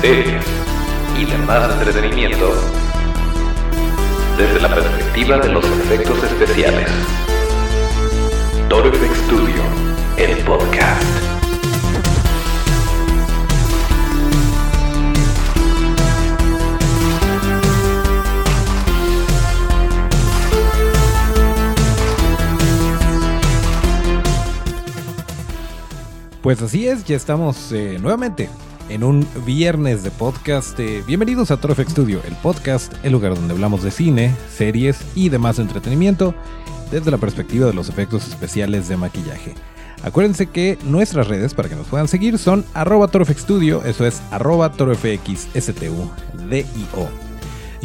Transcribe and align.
series 0.00 0.44
y 1.18 1.24
demás 1.24 1.72
entretenimiento 1.72 2.54
desde 4.36 4.60
la 4.60 4.68
perspectiva 4.68 5.38
de 5.38 5.48
los 5.52 5.64
efectos 5.64 6.22
especiales. 6.22 6.88
Toro 8.68 8.92
Studio, 8.92 9.62
el 10.16 10.36
podcast. 10.44 11.02
Pues 26.42 26.62
así 26.62 26.86
es, 26.88 27.04
ya 27.04 27.16
estamos 27.16 27.72
eh, 27.72 27.98
nuevamente 28.00 28.48
en 28.88 29.04
un 29.04 29.26
viernes 29.44 30.02
de 30.02 30.10
podcast. 30.10 30.78
Eh, 30.80 31.02
bienvenidos 31.06 31.50
a 31.50 31.58
Trofex 31.58 31.92
Studio, 31.92 32.20
el 32.26 32.34
podcast, 32.36 32.92
el 33.02 33.12
lugar 33.12 33.34
donde 33.34 33.54
hablamos 33.54 33.82
de 33.82 33.90
cine, 33.90 34.34
series 34.50 35.00
y 35.14 35.28
demás 35.28 35.58
entretenimiento 35.58 36.34
desde 36.90 37.10
la 37.10 37.18
perspectiva 37.18 37.66
de 37.66 37.74
los 37.74 37.88
efectos 37.88 38.26
especiales 38.28 38.88
de 38.88 38.96
maquillaje. 38.96 39.54
Acuérdense 40.02 40.46
que 40.46 40.78
nuestras 40.84 41.28
redes 41.28 41.54
para 41.54 41.68
que 41.68 41.74
nos 41.74 41.86
puedan 41.86 42.08
seguir 42.08 42.38
son 42.38 42.64
arroba 42.74 43.10
Studio, 43.12 43.82
eso 43.84 44.06
es 44.06 44.22
arroba 44.30 44.72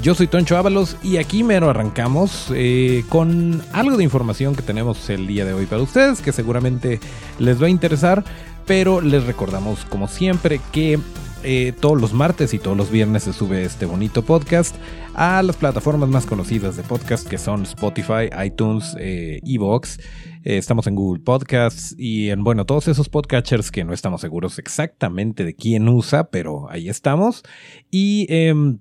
Yo 0.02 0.16
soy 0.16 0.28
Toncho 0.28 0.58
Ábalos 0.58 0.98
y 1.04 1.18
aquí 1.18 1.44
mero 1.44 1.70
arrancamos 1.70 2.48
eh, 2.54 3.06
con 3.10 3.62
algo 3.72 3.96
de 3.96 4.04
información 4.04 4.56
que 4.56 4.62
tenemos 4.62 5.10
el 5.10 5.28
día 5.28 5.46
de 5.46 5.54
hoy 5.54 5.66
para 5.66 5.82
ustedes 5.82 6.20
que 6.22 6.32
seguramente 6.32 7.00
les 7.40 7.62
va 7.62 7.68
a 7.68 7.70
interesar 7.70 8.24
pero 8.66 9.02
les 9.02 9.26
recordamos 9.26 9.86
como 9.86 10.08
siempre 10.08 10.60
que 10.72 11.00
eh, 11.44 11.74
todos 11.80 12.02
los 12.02 12.13
martes 12.13 12.54
y 12.54 12.60
todos 12.60 12.76
los 12.76 12.90
viernes 12.90 13.24
se 13.24 13.34
sube 13.34 13.63
este 13.63 13.85
bonito 13.85 14.24
podcast 14.24 14.76
a 15.13 15.44
las 15.44 15.58
plataformas 15.58 16.10
más 16.10 16.26
conocidas 16.26 16.76
de 16.76 16.84
podcast 16.84 17.28
que 17.28 17.38
son 17.38 17.63
Spotify, 17.63 18.30
iTunes, 18.46 18.96
eh, 19.00 19.41
Evox. 19.44 20.00
Estamos 20.44 20.88
en 20.88 20.96
Google 20.96 21.22
Podcasts 21.22 21.96
y 21.98 22.30
en, 22.30 22.44
bueno, 22.44 22.66
todos 22.66 22.88
esos 22.88 23.10
podcatchers 23.10 23.72
que 23.72 23.84
no 23.84 23.94
estamos 23.94 24.22
seguros 24.22 24.57
exactamente 24.57 25.44
de 25.44 25.54
quién 25.54 25.88
usa, 25.88 26.30
pero 26.30 26.70
ahí 26.70 26.90
estamos. 26.90 27.44
Y 27.91 28.26
em, 28.30 28.80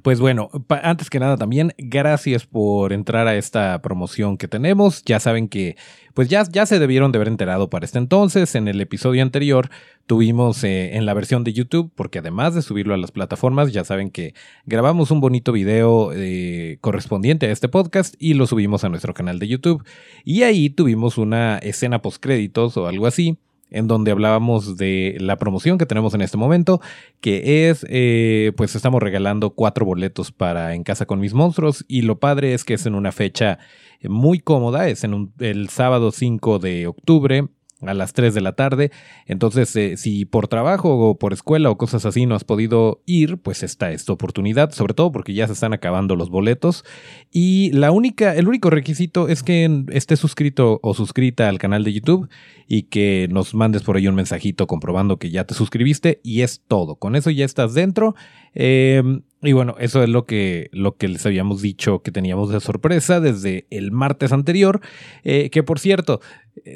pues 0.00 0.20
bueno, 0.20 0.50
antes 0.82 1.10
que 1.10 1.20
nada 1.20 1.36
también, 1.36 1.74
gracias 1.76 2.46
por 2.46 2.94
entrar 2.94 3.28
a 3.28 3.36
esta 3.36 3.82
promoción 3.82 4.38
que 4.38 4.48
tenemos. 4.48 5.04
Ya 5.04 5.20
saben 5.20 5.48
que, 5.48 5.76
pues 6.14 6.28
ya, 6.28 6.44
ya 6.50 6.64
se 6.64 6.78
debieron 6.78 7.12
de 7.12 7.18
haber 7.18 7.28
enterado 7.28 7.68
para 7.68 7.84
este 7.84 7.98
entonces. 7.98 8.54
En 8.54 8.68
el 8.68 8.80
episodio 8.80 9.22
anterior 9.22 9.68
tuvimos 10.06 10.64
eh, 10.64 10.96
en 10.96 11.04
la 11.04 11.12
versión 11.12 11.44
de 11.44 11.52
YouTube, 11.52 11.92
porque 11.94 12.20
además 12.20 12.54
de 12.54 12.62
subirlo 12.62 12.94
a 12.94 12.96
las 12.98 13.12
plataformas, 13.12 13.72
ya 13.72 13.84
saben 13.84 14.10
que 14.10 14.34
grabamos 14.64 15.10
un 15.10 15.20
bonito 15.20 15.52
video 15.52 16.12
eh, 16.14 16.78
correspondiente 16.80 17.46
a 17.46 17.50
este 17.50 17.68
podcast 17.68 18.14
y 18.18 18.34
lo 18.34 18.46
subimos 18.46 18.84
a 18.84 18.88
nuestro 18.88 19.12
canal 19.12 19.38
de 19.38 19.48
YouTube. 19.48 19.84
Y 20.24 20.44
ahí 20.44 20.70
tuvimos 20.70 21.18
una 21.18 21.58
escena 21.58 22.00
post 22.00 22.22
créditos 22.22 22.78
o 22.78 22.86
algo 22.86 23.06
así 23.06 23.38
en 23.72 23.88
donde 23.88 24.12
hablábamos 24.12 24.76
de 24.76 25.16
la 25.20 25.36
promoción 25.36 25.78
que 25.78 25.86
tenemos 25.86 26.14
en 26.14 26.22
este 26.22 26.36
momento, 26.36 26.80
que 27.20 27.68
es, 27.68 27.84
eh, 27.88 28.52
pues 28.56 28.74
estamos 28.76 29.02
regalando 29.02 29.50
cuatro 29.50 29.84
boletos 29.84 30.30
para 30.32 30.74
En 30.74 30.84
Casa 30.84 31.06
con 31.06 31.20
Mis 31.20 31.34
Monstruos 31.34 31.84
y 31.88 32.02
lo 32.02 32.18
padre 32.18 32.54
es 32.54 32.64
que 32.64 32.74
es 32.74 32.86
en 32.86 32.94
una 32.94 33.12
fecha 33.12 33.58
muy 34.02 34.38
cómoda, 34.38 34.88
es 34.88 35.04
en 35.04 35.32
el 35.38 35.68
sábado 35.68 36.10
5 36.10 36.58
de 36.58 36.86
octubre 36.86 37.48
a 37.86 37.94
las 37.94 38.12
3 38.12 38.34
de 38.34 38.40
la 38.40 38.52
tarde. 38.52 38.90
Entonces, 39.26 39.74
eh, 39.76 39.96
si 39.96 40.24
por 40.24 40.48
trabajo 40.48 40.96
o 40.96 41.18
por 41.18 41.32
escuela 41.32 41.70
o 41.70 41.78
cosas 41.78 42.06
así 42.06 42.26
no 42.26 42.34
has 42.34 42.44
podido 42.44 43.02
ir, 43.06 43.38
pues 43.38 43.62
está 43.62 43.92
esta 43.92 44.12
oportunidad, 44.12 44.70
sobre 44.72 44.94
todo 44.94 45.12
porque 45.12 45.34
ya 45.34 45.46
se 45.46 45.52
están 45.52 45.72
acabando 45.72 46.16
los 46.16 46.30
boletos. 46.30 46.84
Y 47.30 47.70
la 47.72 47.90
única, 47.90 48.34
el 48.34 48.48
único 48.48 48.70
requisito 48.70 49.28
es 49.28 49.42
que 49.42 49.84
estés 49.90 50.20
suscrito 50.20 50.80
o 50.82 50.94
suscrita 50.94 51.48
al 51.48 51.58
canal 51.58 51.84
de 51.84 51.92
YouTube 51.92 52.28
y 52.66 52.84
que 52.84 53.28
nos 53.30 53.54
mandes 53.54 53.82
por 53.82 53.96
ahí 53.96 54.08
un 54.08 54.14
mensajito 54.14 54.66
comprobando 54.66 55.18
que 55.18 55.30
ya 55.30 55.44
te 55.44 55.54
suscribiste 55.54 56.20
y 56.22 56.42
es 56.42 56.62
todo. 56.66 56.96
Con 56.96 57.16
eso 57.16 57.30
ya 57.30 57.44
estás 57.44 57.74
dentro. 57.74 58.14
Em, 58.54 59.22
y 59.42 59.52
bueno, 59.52 59.74
eso 59.80 60.02
es 60.02 60.08
lo 60.08 60.24
que, 60.24 60.70
lo 60.72 60.96
que 60.96 61.08
les 61.08 61.26
habíamos 61.26 61.62
dicho 61.62 62.00
que 62.02 62.12
teníamos 62.12 62.50
de 62.50 62.60
sorpresa 62.60 63.20
desde 63.20 63.66
el 63.70 63.90
martes 63.90 64.32
anterior. 64.32 64.80
Eh, 65.24 65.50
que 65.50 65.64
por 65.64 65.80
cierto, 65.80 66.20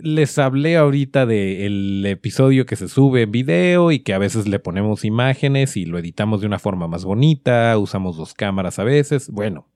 les 0.03 0.37
hablé 0.39 0.77
ahorita 0.77 1.27
del 1.27 2.05
episodio 2.07 2.67
que 2.67 2.75
se 2.75 2.89
sube 2.89 3.23
en 3.23 3.31
video 3.31 3.93
y 3.93 4.01
que 4.01 4.15
a 4.15 4.19
veces 4.19 4.49
le 4.49 4.59
ponemos 4.59 5.05
imágenes 5.05 5.77
y 5.77 5.85
lo 5.85 5.99
editamos 5.99 6.41
de 6.41 6.49
una 6.49 6.59
forma 6.59 6.89
más 6.89 7.05
bonita, 7.05 7.79
usamos 7.79 8.17
dos 8.17 8.35
cámaras 8.35 8.81
a 8.81 8.85
veces. 8.85 9.31
Bueno, 9.31 9.69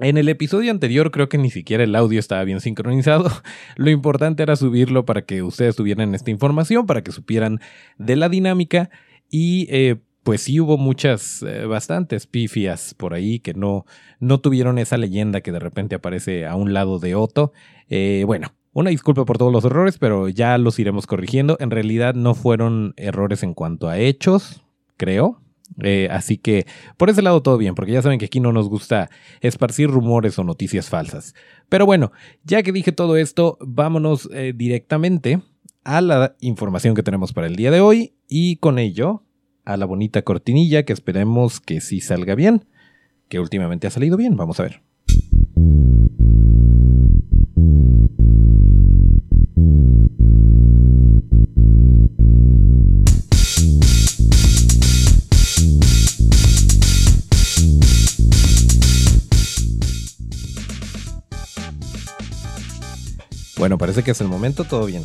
en 0.00 0.18
el 0.18 0.28
episodio 0.28 0.70
anterior 0.70 1.10
creo 1.10 1.28
que 1.28 1.38
ni 1.38 1.50
siquiera 1.50 1.82
el 1.82 1.94
audio 1.94 2.20
estaba 2.20 2.44
bien 2.44 2.60
sincronizado. 2.60 3.30
Lo 3.76 3.90
importante 3.90 4.42
era 4.42 4.54
subirlo 4.54 5.04
para 5.04 5.22
que 5.22 5.42
ustedes 5.42 5.76
tuvieran 5.76 6.14
esta 6.14 6.30
información, 6.30 6.86
para 6.86 7.02
que 7.02 7.10
supieran 7.10 7.60
de 7.96 8.16
la 8.16 8.28
dinámica 8.28 8.90
y 9.30 9.66
eh, 9.70 9.96
pues 10.28 10.42
sí 10.42 10.60
hubo 10.60 10.76
muchas, 10.76 11.42
eh, 11.42 11.64
bastantes 11.64 12.26
pifias 12.26 12.92
por 12.92 13.14
ahí 13.14 13.38
que 13.38 13.54
no, 13.54 13.86
no 14.20 14.40
tuvieron 14.40 14.78
esa 14.78 14.98
leyenda 14.98 15.40
que 15.40 15.52
de 15.52 15.58
repente 15.58 15.94
aparece 15.94 16.44
a 16.44 16.54
un 16.54 16.74
lado 16.74 16.98
de 16.98 17.14
Otto. 17.14 17.54
Eh, 17.88 18.24
bueno, 18.26 18.48
una 18.74 18.90
disculpa 18.90 19.24
por 19.24 19.38
todos 19.38 19.54
los 19.54 19.64
errores, 19.64 19.96
pero 19.96 20.28
ya 20.28 20.58
los 20.58 20.78
iremos 20.78 21.06
corrigiendo. 21.06 21.56
En 21.60 21.70
realidad 21.70 22.12
no 22.12 22.34
fueron 22.34 22.92
errores 22.98 23.42
en 23.42 23.54
cuanto 23.54 23.88
a 23.88 23.96
hechos, 23.96 24.62
creo. 24.98 25.40
Eh, 25.82 26.08
así 26.10 26.36
que 26.36 26.66
por 26.98 27.08
ese 27.08 27.22
lado 27.22 27.40
todo 27.40 27.56
bien, 27.56 27.74
porque 27.74 27.92
ya 27.92 28.02
saben 28.02 28.18
que 28.18 28.26
aquí 28.26 28.40
no 28.40 28.52
nos 28.52 28.68
gusta 28.68 29.08
esparcir 29.40 29.88
rumores 29.88 30.38
o 30.38 30.44
noticias 30.44 30.90
falsas. 30.90 31.34
Pero 31.70 31.86
bueno, 31.86 32.12
ya 32.44 32.62
que 32.62 32.72
dije 32.72 32.92
todo 32.92 33.16
esto, 33.16 33.56
vámonos 33.62 34.28
directamente 34.54 35.40
a 35.84 36.02
la 36.02 36.36
información 36.40 36.94
que 36.94 37.02
tenemos 37.02 37.32
para 37.32 37.46
el 37.46 37.56
día 37.56 37.70
de 37.70 37.80
hoy 37.80 38.12
y 38.28 38.56
con 38.56 38.78
ello 38.78 39.22
a 39.68 39.76
la 39.76 39.84
bonita 39.84 40.22
cortinilla 40.22 40.84
que 40.84 40.94
esperemos 40.94 41.60
que 41.60 41.82
sí 41.82 42.00
salga 42.00 42.34
bien, 42.34 42.64
que 43.28 43.38
últimamente 43.38 43.86
ha 43.86 43.90
salido 43.90 44.16
bien, 44.16 44.34
vamos 44.34 44.58
a 44.60 44.62
ver. 44.62 44.80
Bueno, 63.58 63.76
parece 63.76 64.02
que 64.02 64.12
es 64.12 64.20
el 64.22 64.28
momento, 64.28 64.64
todo 64.64 64.86
bien. 64.86 65.04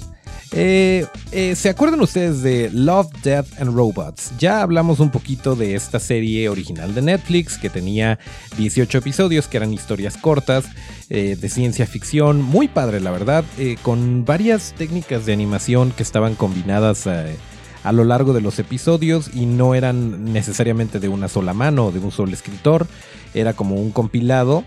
Eh, 0.56 1.08
eh, 1.31 1.56
¿Se 1.56 1.69
acuerdan 1.69 2.00
ustedes 2.02 2.44
de 2.44 2.69
Love, 2.72 3.08
Death 3.24 3.59
and 3.59 3.75
Robots? 3.75 4.31
Ya 4.38 4.62
hablamos 4.62 5.00
un 5.00 5.09
poquito 5.09 5.56
de 5.56 5.74
esta 5.74 6.00
serie 6.00 6.47
original 6.47 6.94
de 6.94 7.02
Netflix 7.02 7.58
que 7.58 7.72
tenía 7.72 8.19
18 8.58 9.00
episodios 9.00 9.47
que 9.47 9.58
eran 9.58 9.74
historias 9.74 10.16
cortas 10.16 10.66
eh, 11.09 11.36
de 11.40 11.50
ciencia 11.50 11.88
ficción, 11.88 12.44
muy 12.44 12.68
padre 12.68 13.00
la 13.00 13.09
verdad, 13.09 13.44
con 13.81 14.25
varias 14.25 14.75
técnicas 14.78 15.25
de 15.25 15.34
animación 15.34 15.91
que 15.91 16.03
estaban 16.03 16.36
combinadas 16.36 17.08
a 17.08 17.91
lo 17.91 18.03
largo 18.03 18.34
de 18.34 18.41
los 18.41 18.59
episodios 18.59 19.31
y 19.34 19.47
no 19.47 19.74
eran 19.74 20.34
necesariamente 20.34 21.00
de 21.00 21.09
una 21.09 21.30
sola 21.30 21.53
mano 21.53 21.88
o 21.88 21.91
de 21.91 22.00
un 22.00 22.12
solo 22.12 22.31
escritor, 22.31 22.85
era 23.34 23.53
como 23.53 23.75
un 23.75 23.91
compilado 23.91 24.64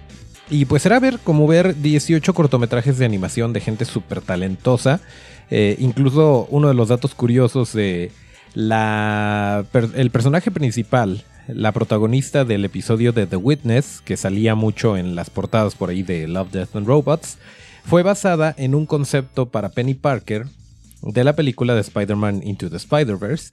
y 0.48 0.64
pues 0.64 0.86
era 0.86 1.00
ver 1.00 1.18
como 1.22 1.46
ver 1.46 1.80
18 1.80 2.32
cortometrajes 2.34 2.98
de 2.98 3.04
animación 3.04 3.52
de 3.52 3.60
gente 3.60 3.84
súper 3.84 4.20
talentosa. 4.20 5.00
Eh, 5.50 5.76
incluso 5.78 6.46
uno 6.50 6.68
de 6.68 6.74
los 6.74 6.88
datos 6.88 7.14
curiosos 7.14 7.72
de 7.72 8.10
la, 8.54 9.64
el 9.94 10.10
personaje 10.10 10.50
principal, 10.50 11.24
la 11.46 11.72
protagonista 11.72 12.44
del 12.44 12.64
episodio 12.64 13.12
de 13.12 13.26
The 13.26 13.36
Witness, 13.36 14.00
que 14.04 14.16
salía 14.16 14.54
mucho 14.54 14.96
en 14.96 15.14
las 15.14 15.30
portadas 15.30 15.74
por 15.74 15.90
ahí 15.90 16.02
de 16.02 16.26
Love, 16.26 16.50
Death 16.50 16.76
and 16.76 16.86
Robots, 16.86 17.38
fue 17.84 18.02
basada 18.02 18.54
en 18.58 18.74
un 18.74 18.86
concepto 18.86 19.46
para 19.46 19.68
Penny 19.68 19.94
Parker 19.94 20.46
de 21.02 21.24
la 21.24 21.36
película 21.36 21.74
de 21.74 21.82
Spider-Man 21.82 22.42
Into 22.44 22.68
the 22.68 22.76
Spider-Verse. 22.76 23.52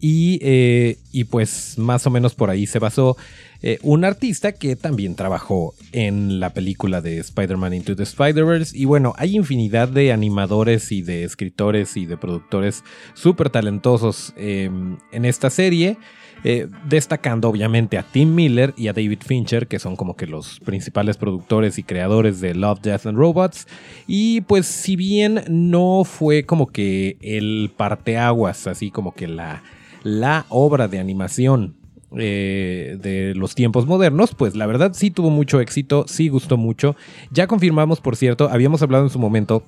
Y, 0.00 0.38
eh, 0.42 0.98
y 1.12 1.24
pues 1.24 1.78
más 1.78 2.06
o 2.06 2.10
menos 2.10 2.34
por 2.34 2.50
ahí 2.50 2.66
se 2.66 2.78
basó 2.78 3.16
eh, 3.62 3.78
un 3.82 4.04
artista 4.04 4.52
que 4.52 4.74
también 4.74 5.14
trabajó 5.14 5.74
en 5.92 6.40
la 6.40 6.52
película 6.52 7.00
de 7.00 7.18
Spider-Man 7.18 7.74
Into 7.74 7.94
the 7.94 8.02
Spider-Verse. 8.02 8.76
Y 8.76 8.86
bueno, 8.86 9.14
hay 9.16 9.36
infinidad 9.36 9.88
de 9.88 10.12
animadores 10.12 10.90
y 10.90 11.02
de 11.02 11.24
escritores 11.24 11.96
y 11.96 12.06
de 12.06 12.16
productores 12.16 12.82
súper 13.14 13.50
talentosos 13.50 14.32
em, 14.36 14.98
en 15.12 15.24
esta 15.24 15.50
serie. 15.50 15.96
Eh, 16.44 16.66
destacando 16.88 17.48
obviamente 17.48 17.98
a 17.98 18.02
Tim 18.02 18.34
Miller 18.34 18.74
y 18.76 18.88
a 18.88 18.92
David 18.92 19.20
Fincher, 19.24 19.68
que 19.68 19.78
son 19.78 19.94
como 19.94 20.16
que 20.16 20.26
los 20.26 20.58
principales 20.58 21.16
productores 21.16 21.78
y 21.78 21.84
creadores 21.84 22.40
de 22.40 22.56
Love, 22.56 22.80
Death 22.80 23.06
and 23.06 23.16
Robots. 23.16 23.68
Y 24.08 24.40
pues 24.40 24.66
si 24.66 24.96
bien 24.96 25.44
no 25.48 26.02
fue 26.02 26.44
como 26.44 26.66
que 26.66 27.16
el 27.20 27.70
parteaguas, 27.76 28.66
así 28.66 28.90
como 28.90 29.14
que 29.14 29.28
la 29.28 29.62
la 30.02 30.46
obra 30.48 30.88
de 30.88 30.98
animación 30.98 31.76
eh, 32.18 32.98
de 33.00 33.34
los 33.34 33.54
tiempos 33.54 33.86
modernos, 33.86 34.34
pues 34.34 34.54
la 34.54 34.66
verdad 34.66 34.92
sí 34.94 35.10
tuvo 35.10 35.30
mucho 35.30 35.60
éxito, 35.60 36.04
sí 36.06 36.28
gustó 36.28 36.56
mucho. 36.56 36.96
Ya 37.30 37.46
confirmamos, 37.46 38.00
por 38.00 38.16
cierto, 38.16 38.48
habíamos 38.50 38.82
hablado 38.82 39.04
en 39.04 39.10
su 39.10 39.18
momento 39.18 39.64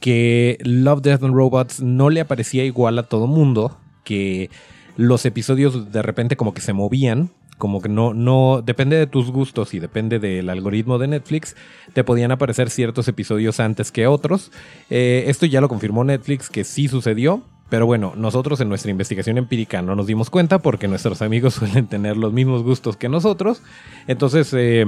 que 0.00 0.58
Love, 0.62 1.02
Death 1.02 1.22
and 1.22 1.34
Robots 1.34 1.80
no 1.80 2.10
le 2.10 2.20
aparecía 2.20 2.64
igual 2.64 2.98
a 2.98 3.04
todo 3.04 3.26
mundo, 3.26 3.78
que 4.04 4.50
los 4.96 5.24
episodios 5.24 5.92
de 5.92 6.02
repente 6.02 6.36
como 6.36 6.52
que 6.52 6.60
se 6.60 6.72
movían, 6.72 7.30
como 7.56 7.80
que 7.80 7.88
no, 7.88 8.12
no, 8.12 8.60
depende 8.66 8.96
de 8.96 9.06
tus 9.06 9.30
gustos 9.30 9.72
y 9.74 9.78
depende 9.78 10.18
del 10.18 10.50
algoritmo 10.50 10.98
de 10.98 11.06
Netflix, 11.06 11.54
te 11.92 12.02
podían 12.02 12.32
aparecer 12.32 12.70
ciertos 12.70 13.06
episodios 13.06 13.60
antes 13.60 13.92
que 13.92 14.08
otros. 14.08 14.50
Eh, 14.90 15.24
esto 15.28 15.46
ya 15.46 15.60
lo 15.60 15.68
confirmó 15.68 16.02
Netflix 16.02 16.50
que 16.50 16.64
sí 16.64 16.88
sucedió. 16.88 17.44
Pero 17.72 17.86
bueno, 17.86 18.12
nosotros 18.16 18.60
en 18.60 18.68
nuestra 18.68 18.90
investigación 18.90 19.38
empírica 19.38 19.80
no 19.80 19.96
nos 19.96 20.06
dimos 20.06 20.28
cuenta 20.28 20.58
porque 20.58 20.88
nuestros 20.88 21.22
amigos 21.22 21.54
suelen 21.58 21.86
tener 21.86 22.18
los 22.18 22.30
mismos 22.30 22.62
gustos 22.62 22.98
que 22.98 23.08
nosotros. 23.08 23.62
Entonces, 24.06 24.52
eh, 24.52 24.84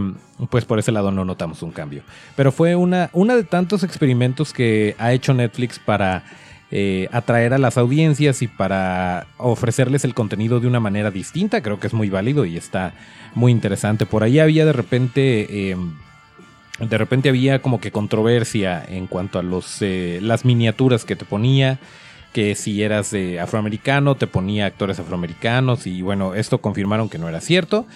pues 0.50 0.66
por 0.66 0.78
ese 0.78 0.92
lado 0.92 1.10
no 1.10 1.24
notamos 1.24 1.62
un 1.62 1.70
cambio. 1.70 2.02
Pero 2.36 2.52
fue 2.52 2.76
una, 2.76 3.08
una 3.14 3.36
de 3.36 3.44
tantos 3.44 3.84
experimentos 3.84 4.52
que 4.52 4.96
ha 4.98 5.14
hecho 5.14 5.32
Netflix 5.32 5.78
para 5.78 6.24
eh, 6.70 7.08
atraer 7.10 7.54
a 7.54 7.58
las 7.58 7.78
audiencias 7.78 8.42
y 8.42 8.48
para 8.48 9.28
ofrecerles 9.38 10.04
el 10.04 10.12
contenido 10.12 10.60
de 10.60 10.66
una 10.66 10.78
manera 10.78 11.10
distinta. 11.10 11.62
Creo 11.62 11.80
que 11.80 11.86
es 11.86 11.94
muy 11.94 12.10
válido 12.10 12.44
y 12.44 12.58
está 12.58 12.92
muy 13.34 13.50
interesante. 13.50 14.04
Por 14.04 14.24
ahí 14.24 14.40
había 14.40 14.66
de 14.66 14.74
repente... 14.74 15.70
Em, 15.70 15.94
de 16.80 16.98
repente 16.98 17.30
había 17.30 17.62
como 17.62 17.80
que 17.80 17.92
controversia 17.92 18.84
en 18.86 19.06
cuanto 19.06 19.38
a 19.38 19.42
los, 19.42 19.80
eh, 19.80 20.18
las 20.20 20.44
miniaturas 20.44 21.04
que 21.04 21.14
te 21.14 21.24
ponía 21.24 21.78
que 22.34 22.56
si 22.56 22.82
eras 22.82 23.14
afroamericano 23.40 24.16
te 24.16 24.26
ponía 24.26 24.66
actores 24.66 24.98
afroamericanos 24.98 25.86
y 25.86 26.02
bueno, 26.02 26.34
esto 26.34 26.60
confirmaron 26.60 27.08
que 27.08 27.16
no 27.16 27.28
era 27.28 27.40
cierto. 27.40 27.86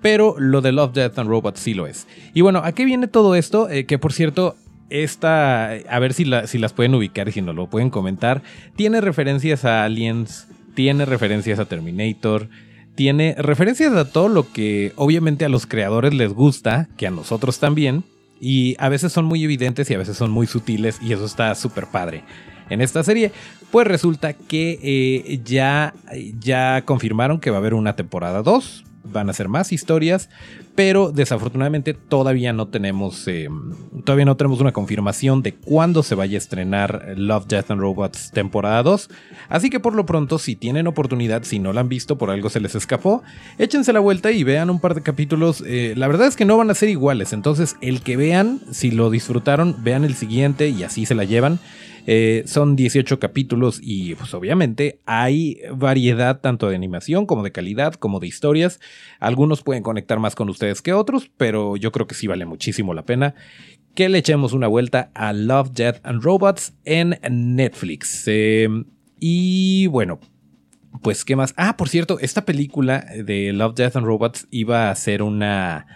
Pero 0.00 0.36
lo 0.38 0.60
de 0.60 0.70
Love, 0.70 0.92
Death 0.92 1.18
and 1.18 1.28
Robots 1.28 1.58
sí 1.58 1.74
lo 1.74 1.88
es. 1.88 2.06
Y 2.32 2.40
bueno, 2.40 2.60
¿a 2.64 2.70
qué 2.70 2.84
viene 2.84 3.08
todo 3.08 3.34
esto? 3.34 3.68
Eh, 3.68 3.84
que 3.84 3.98
por 3.98 4.12
cierto, 4.12 4.54
esta, 4.88 5.72
a 5.72 5.98
ver 5.98 6.14
si, 6.14 6.24
si 6.46 6.58
las 6.58 6.72
pueden 6.72 6.94
ubicar 6.94 7.28
y 7.28 7.32
si 7.32 7.42
no 7.42 7.52
lo 7.52 7.66
pueden 7.66 7.90
comentar, 7.90 8.42
tiene 8.76 9.00
referencias 9.00 9.64
a 9.64 9.82
Aliens, 9.82 10.46
tiene 10.74 11.04
referencias 11.04 11.58
a 11.58 11.64
Terminator, 11.64 12.48
tiene 12.94 13.34
referencias 13.36 13.92
a 13.94 14.12
todo 14.12 14.28
lo 14.28 14.52
que 14.52 14.92
obviamente 14.94 15.44
a 15.44 15.48
los 15.48 15.66
creadores 15.66 16.14
les 16.14 16.32
gusta, 16.32 16.88
que 16.96 17.08
a 17.08 17.10
nosotros 17.10 17.58
también, 17.58 18.04
y 18.40 18.76
a 18.78 18.88
veces 18.88 19.10
son 19.10 19.24
muy 19.24 19.42
evidentes 19.42 19.90
y 19.90 19.94
a 19.94 19.98
veces 19.98 20.16
son 20.16 20.30
muy 20.30 20.46
sutiles 20.46 21.00
y 21.02 21.12
eso 21.12 21.24
está 21.24 21.52
súper 21.56 21.86
padre 21.86 22.22
en 22.70 22.80
esta 22.80 23.02
serie. 23.02 23.32
Pues 23.70 23.86
resulta 23.86 24.32
que 24.32 24.78
eh, 24.82 25.40
ya, 25.44 25.94
ya 26.38 26.82
confirmaron 26.84 27.40
que 27.40 27.50
va 27.50 27.56
a 27.56 27.60
haber 27.60 27.74
una 27.74 27.96
temporada 27.96 28.42
2. 28.42 28.84
Van 29.10 29.30
a 29.30 29.32
ser 29.32 29.48
más 29.48 29.72
historias, 29.72 30.28
pero 30.74 31.10
desafortunadamente 31.10 31.92
todavía 31.94 32.52
no 32.52 32.68
tenemos 32.68 33.26
em, 33.26 33.74
todavía 34.04 34.26
no 34.26 34.36
tenemos 34.36 34.60
una 34.60 34.72
confirmación 34.72 35.42
de 35.42 35.54
cuándo 35.54 36.02
se 36.02 36.14
vaya 36.14 36.36
a 36.36 36.38
estrenar 36.38 37.14
Love, 37.16 37.46
Death 37.46 37.70
and 37.70 37.80
Robots 37.80 38.30
temporada 38.32 38.82
2. 38.82 39.10
Así 39.48 39.70
que 39.70 39.80
por 39.80 39.94
lo 39.94 40.06
pronto, 40.06 40.38
si 40.38 40.56
tienen 40.56 40.86
oportunidad, 40.86 41.42
si 41.44 41.58
no 41.58 41.72
la 41.72 41.80
han 41.80 41.88
visto, 41.88 42.16
por 42.16 42.30
algo 42.30 42.48
se 42.48 42.60
les 42.60 42.74
escapó, 42.74 43.22
échense 43.58 43.92
la 43.92 44.00
vuelta 44.00 44.30
y 44.30 44.44
vean 44.44 44.70
un 44.70 44.78
par 44.78 44.94
de 44.94 45.02
capítulos. 45.02 45.64
Eh, 45.66 45.94
la 45.96 46.06
verdad 46.06 46.26
es 46.26 46.36
que 46.36 46.44
no 46.44 46.56
van 46.56 46.70
a 46.70 46.74
ser 46.74 46.88
iguales, 46.90 47.32
entonces 47.32 47.76
el 47.80 48.02
que 48.02 48.16
vean, 48.16 48.60
si 48.70 48.90
lo 48.90 49.10
disfrutaron, 49.10 49.76
vean 49.82 50.04
el 50.04 50.14
siguiente 50.14 50.68
y 50.68 50.84
así 50.84 51.06
se 51.06 51.14
la 51.14 51.24
llevan. 51.24 51.58
Eh, 52.10 52.44
son 52.46 52.74
18 52.74 53.18
capítulos 53.18 53.80
y 53.82 54.14
pues 54.14 54.32
obviamente 54.32 54.98
hay 55.04 55.60
variedad 55.74 56.40
tanto 56.40 56.70
de 56.70 56.74
animación 56.74 57.26
como 57.26 57.42
de 57.42 57.52
calidad 57.52 57.92
como 57.92 58.18
de 58.18 58.26
historias. 58.26 58.80
Algunos 59.20 59.62
pueden 59.62 59.82
conectar 59.82 60.18
más 60.18 60.34
con 60.34 60.48
ustedes 60.48 60.80
que 60.80 60.94
otros, 60.94 61.30
pero 61.36 61.76
yo 61.76 61.92
creo 61.92 62.06
que 62.06 62.14
sí 62.14 62.26
vale 62.26 62.46
muchísimo 62.46 62.94
la 62.94 63.04
pena 63.04 63.34
que 63.94 64.08
le 64.08 64.16
echemos 64.16 64.54
una 64.54 64.68
vuelta 64.68 65.10
a 65.12 65.34
Love, 65.34 65.72
Death 65.74 66.00
and 66.02 66.22
Robots 66.22 66.72
en 66.86 67.18
Netflix. 67.30 68.26
Em, 68.26 68.86
y 69.20 69.86
bueno, 69.88 70.18
pues 71.02 71.26
qué 71.26 71.36
más. 71.36 71.52
Ah, 71.58 71.76
por 71.76 71.90
cierto, 71.90 72.18
esta 72.20 72.46
película 72.46 73.04
de 73.22 73.52
Love, 73.52 73.74
Death 73.74 73.96
and 73.96 74.06
Robots 74.06 74.48
iba 74.50 74.90
a 74.90 74.94
ser 74.94 75.22
una... 75.22 75.86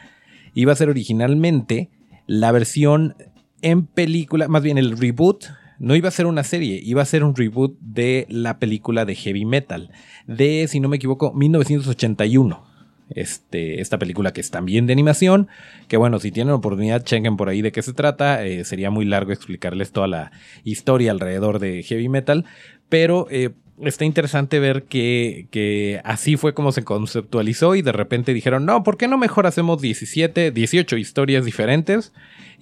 Iba 0.53 0.73
a 0.75 0.77
ser 0.77 0.91
originalmente 0.91 1.89
la 2.27 2.53
versión 2.53 3.17
en 3.63 3.87
película, 3.87 4.47
más 4.49 4.63
bien 4.63 4.77
el 4.77 4.99
reboot 4.99 5.47
no 5.83 5.97
iba 5.97 6.09
a 6.09 6.13
ser 6.13 6.27
una 6.27 6.45
serie, 6.45 6.81
iba 6.81 7.03
a 7.03 7.05
ser 7.05 7.25
un 7.25 7.35
reboot 7.35 7.77
de 7.81 8.27
la 8.31 8.61
película 8.61 9.05
de 9.05 9.17
Heavy 9.17 9.45
Metal, 9.45 9.91
de, 10.29 10.67
si 10.69 10.79
no 10.79 10.89
me 10.89 10.97
equivoco, 10.97 11.33
1981. 11.35 12.71
Este, 13.11 13.81
esta 13.81 13.99
película 13.99 14.33
que 14.33 14.41
es 14.41 14.51
también 14.53 14.87
de 14.87 14.93
animación, 14.93 15.49
que 15.89 15.97
bueno, 15.97 16.21
si 16.21 16.31
tienen 16.31 16.55
oportunidad, 16.55 17.03
chequen 17.03 17.37
por 17.37 17.49
ahí 17.49 17.63
de 17.63 17.73
qué 17.73 17.83
se 17.83 17.93
trata, 17.93 18.47
eh, 18.47 18.65
sería 18.65 18.91
muy 18.91 19.05
largo 19.05 19.33
explicarles 19.33 19.91
toda 19.91 20.07
la 20.07 20.31
historia 20.63 21.11
alrededor 21.11 21.59
de 21.59 21.83
Heavy 21.83 22.09
Metal, 22.09 22.45
pero 22.89 23.27
eh, 23.31 23.51
está 23.83 24.05
interesante 24.05 24.61
ver 24.61 24.85
que, 24.85 25.49
que, 25.51 26.01
así 26.05 26.37
fue 26.37 26.55
como 26.55 26.71
se 26.71 26.85
conceptualizó 26.85 27.75
y 27.75 27.83
de 27.83 27.93
repente 27.93 28.33
dijeron, 28.33 28.65
no, 28.65 28.85
¿por 28.85 28.97
qué 28.97 29.09
no 29.09 29.19
mejor 29.19 29.49
hacemos 29.49 29.83
17, 29.83 30.53
18 30.53 30.97
historias 30.97 31.45
diferentes 31.45 32.13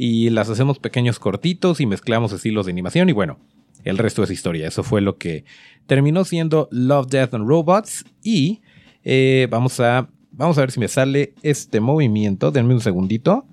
y 0.03 0.31
las 0.31 0.49
hacemos 0.49 0.79
pequeños 0.79 1.19
cortitos 1.19 1.79
y 1.79 1.85
mezclamos 1.85 2.33
estilos 2.33 2.65
de 2.65 2.73
animación 2.73 3.11
y 3.11 3.13
bueno, 3.13 3.39
el 3.85 3.99
resto 3.99 4.23
es 4.23 4.31
historia. 4.31 4.67
Eso 4.67 4.83
fue 4.83 5.03
lo 5.03 5.19
que 5.19 5.45
terminó 5.87 6.25
siendo 6.25 6.69
Love, 6.71 7.09
Death 7.09 7.35
and 7.35 7.47
Robots 7.47 8.07
y 8.23 8.63
eh, 9.05 9.47
vamos 9.51 9.79
a... 9.79 10.09
Vamos 10.33 10.57
a 10.57 10.63
ver 10.63 10.71
si 10.71 10.81
me 10.81 10.89
sale 10.89 11.35
este 11.43 11.81
movimiento. 11.81 12.51
Denme 12.51 12.73
un 12.73 12.81
segundito. 12.81 13.45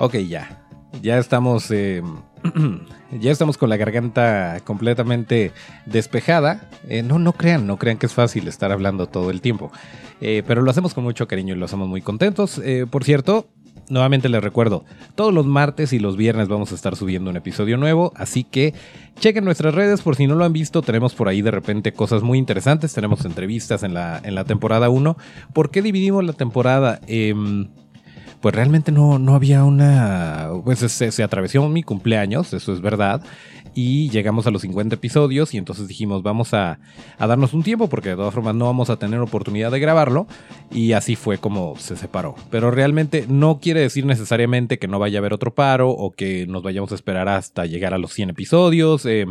Ok, 0.00 0.16
ya. 0.16 0.64
Ya 1.02 1.18
estamos. 1.18 1.70
Eh, 1.70 2.02
ya 3.20 3.30
estamos 3.30 3.58
con 3.58 3.68
la 3.68 3.76
garganta 3.76 4.58
completamente 4.64 5.52
despejada. 5.84 6.70
Eh, 6.88 7.02
no, 7.02 7.18
no 7.18 7.34
crean, 7.34 7.66
no 7.66 7.76
crean 7.76 7.98
que 7.98 8.06
es 8.06 8.14
fácil 8.14 8.48
estar 8.48 8.72
hablando 8.72 9.08
todo 9.08 9.30
el 9.30 9.42
tiempo. 9.42 9.70
Eh, 10.22 10.42
pero 10.46 10.62
lo 10.62 10.70
hacemos 10.70 10.94
con 10.94 11.04
mucho 11.04 11.28
cariño 11.28 11.54
y 11.54 11.58
lo 11.58 11.66
hacemos 11.66 11.86
muy 11.86 12.00
contentos. 12.00 12.62
por 12.90 13.04
cierto, 13.04 13.50
nuevamente 13.90 14.30
les 14.30 14.42
recuerdo, 14.42 14.86
todos 15.16 15.34
los 15.34 15.44
martes 15.44 15.92
y 15.92 15.98
los 15.98 16.16
viernes 16.16 16.48
vamos 16.48 16.72
a 16.72 16.76
estar 16.76 16.96
subiendo 16.96 17.28
un 17.28 17.36
episodio 17.36 17.76
nuevo, 17.76 18.12
así 18.16 18.44
que 18.44 18.72
chequen 19.18 19.44
nuestras 19.44 19.74
redes 19.74 20.00
por 20.00 20.16
si 20.16 20.26
no 20.26 20.34
lo 20.34 20.44
han 20.44 20.52
visto, 20.52 20.80
tenemos 20.80 21.14
por 21.14 21.28
ahí 21.28 21.42
de 21.42 21.50
repente 21.50 21.92
cosas 21.92 22.22
muy 22.22 22.38
interesantes, 22.38 22.94
tenemos 22.94 23.24
entrevistas 23.26 23.82
en 23.82 23.92
la, 23.92 24.20
en 24.24 24.34
la 24.34 24.44
temporada 24.44 24.88
1. 24.88 25.16
¿Por 25.52 25.70
qué 25.70 25.82
dividimos 25.82 26.24
la 26.24 26.32
temporada? 26.32 27.00
Em, 27.06 27.68
pues 28.40 28.54
realmente 28.54 28.92
no, 28.92 29.18
no 29.18 29.34
había 29.34 29.64
una... 29.64 30.48
Pues 30.64 30.78
se, 30.78 31.12
se 31.12 31.22
atravesó 31.22 31.68
mi 31.68 31.82
cumpleaños, 31.82 32.52
eso 32.52 32.72
es 32.72 32.80
verdad, 32.80 33.22
y 33.74 34.10
llegamos 34.10 34.46
a 34.46 34.50
los 34.50 34.62
50 34.62 34.96
episodios 34.96 35.54
y 35.54 35.58
entonces 35.58 35.86
dijimos 35.88 36.22
vamos 36.22 36.54
a, 36.54 36.78
a, 37.18 37.26
darnos 37.26 37.54
un 37.54 37.62
tiempo 37.62 37.88
porque 37.88 38.10
de 38.10 38.16
todas 38.16 38.34
formas 38.34 38.54
no 38.54 38.66
vamos 38.66 38.90
a 38.90 38.98
tener 38.98 39.20
oportunidad 39.20 39.70
de 39.70 39.80
grabarlo 39.80 40.26
y 40.70 40.92
así 40.92 41.16
fue 41.16 41.38
como 41.38 41.76
se 41.78 41.96
separó. 41.96 42.34
Pero 42.50 42.70
realmente 42.70 43.26
no 43.28 43.60
quiere 43.60 43.80
decir 43.80 44.06
necesariamente 44.06 44.78
que 44.78 44.88
no 44.88 44.98
vaya 44.98 45.18
a 45.18 45.20
haber 45.20 45.32
otro 45.32 45.54
paro 45.54 45.90
o 45.90 46.10
que 46.10 46.46
nos 46.46 46.62
vayamos 46.62 46.92
a 46.92 46.96
esperar 46.96 47.28
hasta 47.28 47.66
llegar 47.66 47.94
a 47.94 47.98
los 47.98 48.12
100 48.12 48.30
episodios. 48.30 49.06
Eh, 49.06 49.26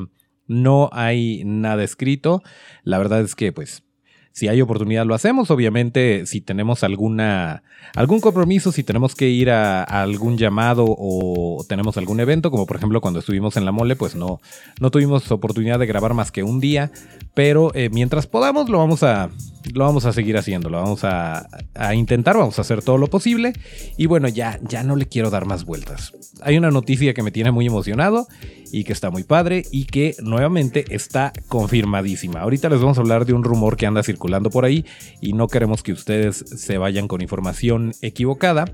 no 0.47 0.89
hay 0.93 1.43
nada 1.45 1.83
escrito. 1.83 2.41
La 2.83 2.97
verdad 2.97 3.21
es 3.21 3.35
que 3.35 3.51
pues 3.51 3.83
si 4.31 4.47
hay 4.47 4.61
oportunidad 4.61 5.05
lo 5.05 5.15
hacemos. 5.15 5.51
Obviamente, 5.51 6.25
si 6.25 6.41
tenemos 6.41 6.83
alguna 6.83 7.63
algún 7.95 8.19
compromiso, 8.19 8.71
si 8.71 8.83
tenemos 8.83 9.15
que 9.15 9.29
ir 9.29 9.49
a, 9.49 9.83
algún 9.83 10.37
llamado 10.37 10.85
o 10.87 11.65
tenemos 11.67 11.97
algún 11.97 12.19
evento, 12.19 12.51
como 12.51 12.65
por 12.65 12.77
ejemplo 12.77 13.01
cuando 13.01 13.19
estuvimos 13.19 13.57
en 13.57 13.65
la 13.65 13.71
mole, 13.71 13.95
pues 13.95 14.15
no, 14.15 14.39
no 14.79 14.91
tuvimos 14.91 15.31
oportunidad 15.31 15.79
de 15.79 15.85
grabar 15.85 16.13
más 16.13 16.31
que 16.31 16.43
un 16.43 16.59
día. 16.59 16.91
Pero 17.33 17.73
eh, 17.75 17.89
mientras 17.91 18.27
podamos, 18.27 18.69
lo 18.69 18.77
vamos 18.77 19.03
a 19.03 19.29
lo 19.73 19.85
vamos 19.85 20.05
a 20.05 20.13
seguir 20.13 20.37
haciendo, 20.37 20.69
lo 20.69 20.81
vamos 20.81 21.01
a, 21.03 21.47
intentar, 21.93 22.37
vamos 22.37 22.57
a 22.57 22.61
hacer 22.61 22.81
todo 22.81 22.97
lo 22.97 23.07
posible. 23.07 23.53
Y 23.97 24.05
bueno, 24.05 24.27
ya, 24.27 24.59
ya 24.67 24.83
no 24.83 24.95
le 24.95 25.07
quiero 25.07 25.29
dar 25.29 25.45
más 25.45 25.65
vueltas. 25.65 26.13
Hay 26.41 26.57
una 26.57 26.71
noticia 26.71 27.13
que 27.13 27.23
me 27.23 27.31
tiene 27.31 27.51
muy 27.51 27.65
emocionado 27.65 28.27
y 28.71 28.83
que 28.83 28.93
está 28.93 29.09
muy 29.09 29.23
padre 29.23 29.63
y 29.71 29.85
que 29.85 30.15
nuevamente 30.21 30.85
está 30.89 31.33
confirmadísima. 31.47 32.41
Ahorita 32.41 32.69
les 32.69 32.81
vamos 32.81 32.97
a 32.97 33.01
hablar 33.01 33.25
de 33.25 33.33
un 33.33 33.43
rumor 33.43 33.77
que 33.77 33.85
anda 33.85 34.03
circulando 34.03 34.49
por 34.49 34.65
ahí 34.65 34.85
y 35.21 35.33
no 35.33 35.47
queremos 35.47 35.83
que 35.83 35.91
ustedes 35.91 36.37
se 36.37 36.77
vayan 36.77 37.07
con 37.07 37.21
información 37.21 37.93
equivocada. 38.01 38.65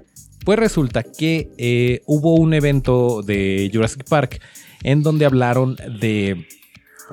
pues 0.44 0.60
resulta 0.60 1.01
que 1.01 1.50
eh, 1.58 2.01
hubo 2.06 2.36
un 2.36 2.54
evento 2.54 3.24
de 3.24 3.70
Jurassic 3.74 4.04
Park 4.08 4.42
en 4.84 5.01
donde 5.01 5.25
hablaron 5.25 5.75
de, 5.75 6.46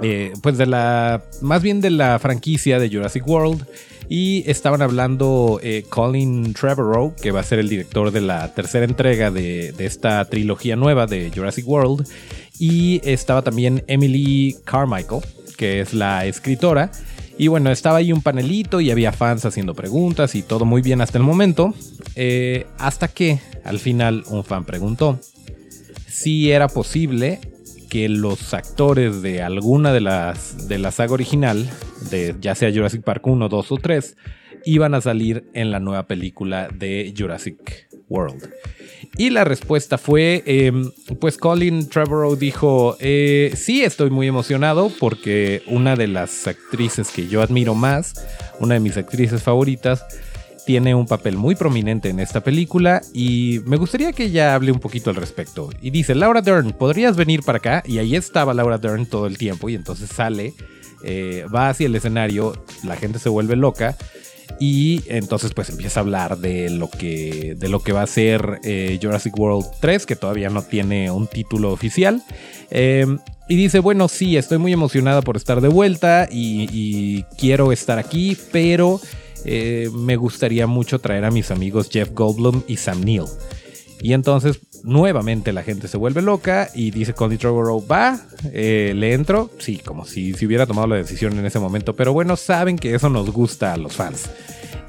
eh, 0.00 0.32
pues 0.42 0.56
de 0.56 0.66
la, 0.66 1.22
más 1.42 1.62
bien 1.62 1.80
de 1.80 1.90
la 1.90 2.18
franquicia 2.18 2.78
de 2.78 2.88
Jurassic 2.88 3.26
World. 3.26 3.66
Y 4.08 4.48
estaban 4.50 4.82
hablando 4.82 5.58
eh, 5.62 5.84
Colin 5.88 6.52
Trevorrow, 6.54 7.14
que 7.14 7.30
va 7.30 7.40
a 7.40 7.44
ser 7.44 7.58
el 7.58 7.68
director 7.68 8.10
de 8.10 8.20
la 8.20 8.52
tercera 8.52 8.84
entrega 8.84 9.30
de, 9.30 9.74
esta 9.78 10.24
trilogía 10.26 10.76
nueva 10.76 11.06
de 11.06 11.30
Jurassic 11.34 11.66
World. 11.66 12.06
Y 12.58 13.00
estaba 13.04 13.42
también 13.42 13.84
Emily 13.86 14.56
Carmichael, 14.64 15.22
que 15.56 15.80
es 15.80 15.94
la 15.94 16.26
escritora. 16.26 16.90
Y 17.38 17.48
bueno, 17.48 17.70
estaba 17.70 17.98
ahí 17.98 18.12
un 18.12 18.20
panelito 18.20 18.80
y 18.80 18.90
había 18.90 19.12
fans 19.12 19.44
haciendo 19.46 19.74
preguntas 19.74 20.34
y 20.34 20.42
todo 20.42 20.64
muy 20.64 20.82
bien 20.82 21.00
hasta 21.00 21.18
el 21.18 21.24
momento. 21.24 21.74
Eh, 22.14 22.66
hasta 22.78 23.08
que 23.08 23.40
al 23.64 23.78
final 23.78 24.24
un 24.28 24.44
fan 24.44 24.64
preguntó 24.64 25.18
si 26.06 26.50
era 26.52 26.68
posible 26.68 27.40
que 27.92 28.08
los 28.08 28.54
actores 28.54 29.20
de 29.20 29.42
alguna 29.42 29.92
de 29.92 30.00
las 30.00 30.66
de 30.66 30.78
la 30.78 30.90
saga 30.92 31.12
original, 31.12 31.68
de 32.10 32.34
ya 32.40 32.54
sea 32.54 32.72
Jurassic 32.72 33.02
Park 33.02 33.26
1, 33.26 33.50
2 33.50 33.70
o 33.70 33.76
3, 33.76 34.16
iban 34.64 34.94
a 34.94 35.02
salir 35.02 35.44
en 35.52 35.70
la 35.70 35.78
nueva 35.78 36.06
película 36.06 36.68
de 36.68 37.12
Jurassic 37.14 37.90
World. 38.08 38.48
Y 39.18 39.28
la 39.28 39.44
respuesta 39.44 39.98
fue, 39.98 40.42
em, 40.46 40.90
pues 41.20 41.36
Colin 41.36 41.86
Trevorrow 41.86 42.34
dijo, 42.34 42.96
eh, 42.98 43.52
sí, 43.56 43.82
estoy 43.82 44.08
muy 44.08 44.26
emocionado 44.26 44.90
porque 44.98 45.62
una 45.66 45.94
de 45.94 46.08
las 46.08 46.46
actrices 46.46 47.10
que 47.10 47.28
yo 47.28 47.42
admiro 47.42 47.74
más, 47.74 48.26
una 48.58 48.72
de 48.72 48.80
mis 48.80 48.96
actrices 48.96 49.42
favoritas, 49.42 50.06
tiene 50.64 50.94
un 50.94 51.06
papel 51.06 51.36
muy 51.36 51.54
prominente 51.54 52.08
en 52.08 52.20
esta 52.20 52.42
película 52.42 53.02
y 53.12 53.60
me 53.66 53.76
gustaría 53.76 54.12
que 54.12 54.24
ella 54.24 54.54
hable 54.54 54.72
un 54.72 54.80
poquito 54.80 55.10
al 55.10 55.16
respecto. 55.16 55.70
Y 55.80 55.90
dice, 55.90 56.14
Laura 56.14 56.42
Dern, 56.42 56.72
¿podrías 56.72 57.16
venir 57.16 57.42
para 57.42 57.58
acá? 57.58 57.82
Y 57.86 57.98
ahí 57.98 58.16
estaba 58.16 58.54
Laura 58.54 58.78
Dern 58.78 59.06
todo 59.06 59.26
el 59.26 59.38
tiempo 59.38 59.68
y 59.68 59.74
entonces 59.74 60.10
sale, 60.10 60.54
eh, 61.02 61.46
va 61.54 61.68
hacia 61.68 61.86
el 61.86 61.94
escenario, 61.94 62.64
la 62.84 62.96
gente 62.96 63.18
se 63.18 63.28
vuelve 63.28 63.56
loca. 63.56 63.96
Y 64.60 65.02
entonces 65.06 65.54
pues 65.54 65.70
empieza 65.70 66.00
a 66.00 66.02
hablar 66.02 66.38
de 66.38 66.68
lo 66.70 66.90
que, 66.90 67.54
de 67.56 67.68
lo 67.68 67.82
que 67.82 67.92
va 67.92 68.02
a 68.02 68.06
ser 68.06 68.60
eh, 68.62 68.98
Jurassic 69.02 69.36
World 69.36 69.66
3, 69.80 70.04
que 70.06 70.14
todavía 70.14 70.50
no 70.50 70.62
tiene 70.62 71.10
un 71.10 71.26
título 71.26 71.72
oficial. 71.72 72.22
Em, 72.70 73.18
y 73.48 73.56
dice, 73.56 73.80
bueno, 73.80 74.08
sí, 74.08 74.36
estoy 74.36 74.58
muy 74.58 74.72
emocionada 74.72 75.22
por 75.22 75.36
estar 75.36 75.60
de 75.60 75.68
vuelta 75.68 76.28
y 76.30 77.22
quiero 77.38 77.72
estar 77.72 77.98
aquí, 77.98 78.36
pero 78.52 79.00
eh, 79.44 79.90
me 79.94 80.16
gustaría 80.16 80.66
mucho 80.66 80.98
traer 80.98 81.24
a 81.24 81.30
mis 81.30 81.50
amigos 81.50 81.88
Jeff 81.90 82.10
Goldblum 82.12 82.62
y 82.66 82.76
Sam 82.76 83.02
Neill. 83.02 83.26
Y 84.00 84.14
entonces 84.14 84.60
nuevamente 84.82 85.52
la 85.52 85.62
gente 85.62 85.86
se 85.86 85.96
vuelve 85.96 86.22
loca 86.22 86.68
y 86.74 86.90
dice 86.90 87.14
Colin 87.14 87.38
Trevorrow, 87.38 87.86
va, 87.86 88.20
eh, 88.52 88.92
le 88.96 89.12
entro. 89.12 89.50
Sí, 89.58 89.78
como 89.78 90.04
si, 90.04 90.34
si 90.34 90.46
hubiera 90.46 90.66
tomado 90.66 90.88
la 90.88 90.96
decisión 90.96 91.38
en 91.38 91.46
ese 91.46 91.60
momento. 91.60 91.94
Pero 91.94 92.12
bueno, 92.12 92.36
saben 92.36 92.76
que 92.76 92.94
eso 92.94 93.08
nos 93.08 93.30
gusta 93.30 93.72
a 93.72 93.76
los 93.76 93.94
fans. 93.94 94.28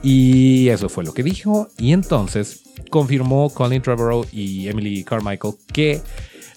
Y 0.02 0.70
eso 0.70 0.90
fue 0.90 1.04
lo 1.04 1.14
que 1.14 1.24
dijo. 1.24 1.70
Y 1.78 1.94
entonces 1.94 2.64
confirmó 2.90 3.50
Colin 3.52 3.82
Trevorrow 3.82 4.26
y 4.32 4.68
Emily 4.68 5.04
Carmichael 5.04 5.54
que 5.72 6.02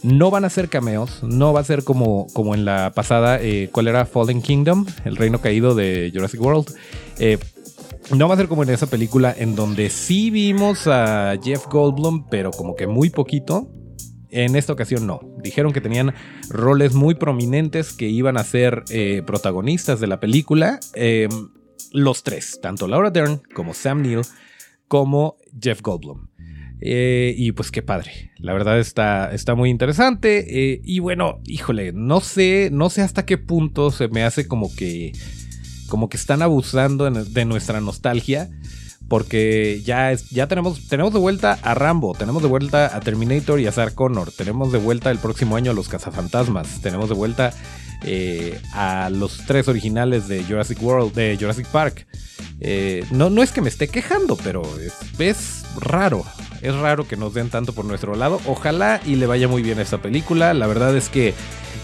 no 0.02 0.30
van 0.30 0.44
a 0.44 0.50
ser 0.50 0.68
cameos, 0.68 1.22
no 1.22 1.52
va 1.52 1.60
a 1.60 1.64
ser 1.64 1.82
como, 1.82 2.26
como 2.32 2.54
en 2.54 2.64
la 2.64 2.92
pasada, 2.94 3.40
eh, 3.40 3.70
¿cuál 3.72 3.88
era? 3.88 4.06
Fallen 4.06 4.40
Kingdom, 4.40 4.86
el 5.04 5.16
reino 5.16 5.40
caído 5.40 5.74
de 5.74 6.10
Jurassic 6.14 6.40
World. 6.40 6.74
Eh, 7.18 7.38
no 8.14 8.28
va 8.28 8.34
a 8.34 8.36
ser 8.36 8.48
como 8.48 8.62
en 8.62 8.70
esa 8.70 8.86
película 8.86 9.34
en 9.36 9.56
donde 9.56 9.90
sí 9.90 10.30
vimos 10.30 10.86
a 10.86 11.34
Jeff 11.42 11.66
Goldblum, 11.66 12.28
pero 12.30 12.50
como 12.50 12.76
que 12.76 12.86
muy 12.86 13.10
poquito. 13.10 13.68
En 14.30 14.54
esta 14.54 14.72
ocasión 14.72 15.06
no. 15.06 15.20
Dijeron 15.42 15.72
que 15.72 15.80
tenían 15.80 16.14
roles 16.48 16.94
muy 16.94 17.14
prominentes 17.14 17.92
que 17.92 18.08
iban 18.08 18.36
a 18.36 18.44
ser 18.44 18.84
eh, 18.90 19.22
protagonistas 19.26 19.98
de 19.98 20.06
la 20.06 20.20
película. 20.20 20.78
Em, 20.94 21.30
los 21.92 22.22
tres, 22.22 22.60
tanto 22.60 22.86
Laura 22.86 23.10
Dern 23.10 23.40
como 23.54 23.72
Sam 23.72 24.02
Neill 24.02 24.22
como 24.88 25.36
Jeff 25.60 25.80
Goldblum. 25.82 26.28
Eh, 26.80 27.34
y 27.36 27.52
pues 27.52 27.70
qué 27.70 27.82
padre. 27.82 28.32
La 28.38 28.52
verdad 28.52 28.78
está, 28.78 29.32
está 29.32 29.54
muy 29.54 29.70
interesante. 29.70 30.72
Eh, 30.72 30.80
y 30.84 30.98
bueno, 30.98 31.40
híjole, 31.46 31.92
no 31.92 32.20
sé, 32.20 32.68
no 32.72 32.90
sé 32.90 33.02
hasta 33.02 33.24
qué 33.24 33.38
punto 33.38 33.90
se 33.90 34.08
me 34.08 34.22
hace 34.22 34.46
como 34.46 34.74
que 34.74 35.12
como 35.88 36.08
que 36.08 36.16
están 36.16 36.42
abusando 36.42 37.10
de 37.10 37.44
nuestra 37.44 37.80
nostalgia. 37.80 38.48
Porque 39.08 39.82
ya, 39.84 40.10
es, 40.10 40.30
ya 40.30 40.48
tenemos, 40.48 40.88
tenemos 40.88 41.12
de 41.12 41.20
vuelta 41.20 41.60
a 41.62 41.74
Rambo, 41.74 42.12
tenemos 42.18 42.42
de 42.42 42.48
vuelta 42.48 42.96
a 42.96 42.98
Terminator 42.98 43.60
y 43.60 43.66
a 43.68 43.72
Sarah 43.72 43.92
tenemos 44.36 44.72
de 44.72 44.78
vuelta 44.78 45.12
el 45.12 45.18
próximo 45.18 45.54
año 45.54 45.70
a 45.70 45.74
los 45.74 45.88
cazafantasmas, 45.88 46.80
tenemos 46.82 47.08
de 47.08 47.14
vuelta 47.14 47.52
eh, 48.02 48.60
a 48.72 49.08
los 49.10 49.38
tres 49.46 49.68
originales 49.68 50.28
de 50.28 50.42
Jurassic 50.44 50.82
World, 50.82 51.14
de 51.14 51.36
Jurassic 51.38 51.66
Park. 51.68 52.06
Eh, 52.60 53.04
no, 53.10 53.30
no 53.30 53.42
es 53.42 53.52
que 53.52 53.60
me 53.60 53.68
esté 53.68 53.88
quejando, 53.88 54.36
pero 54.36 54.62
es, 55.18 55.64
raro. 55.78 56.24
Es 56.62 56.74
raro 56.74 57.06
que 57.06 57.16
nos 57.16 57.34
den 57.34 57.50
tanto 57.50 57.72
por 57.72 57.84
nuestro 57.84 58.14
lado. 58.14 58.40
Ojalá 58.46 59.00
y 59.04 59.16
le 59.16 59.26
vaya 59.26 59.48
muy 59.48 59.62
bien 59.62 59.78
a 59.78 59.82
esta 59.82 59.98
película. 59.98 60.54
La 60.54 60.66
verdad 60.66 60.96
es 60.96 61.08
que 61.08 61.34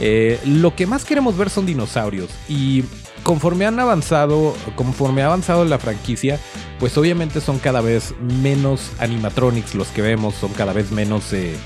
eh, 0.01 0.41
lo 0.45 0.75
que 0.75 0.87
más 0.87 1.05
queremos 1.05 1.37
ver 1.37 1.51
son 1.51 1.67
dinosaurios. 1.67 2.31
Y 2.49 2.85
conforme 3.23 3.67
han 3.67 3.79
avanzado, 3.79 4.55
conforme 4.75 5.23
ha 5.23 5.27
avanzado 5.27 5.65
la 5.65 5.79
franquicia, 5.79 6.39
pues 6.79 6.97
obviamente 6.99 7.41
son 7.41 7.59
cada 7.59 7.81
vez 7.81 8.15
menos 8.21 8.91
animatronics 8.99 9.75
los 9.75 9.89
que 9.89 10.03
vemos, 10.03 10.35
son 10.35 10.53
cada 10.53 10.73
vez 10.73 10.91
menos, 10.91 11.33
eh, 11.33 11.57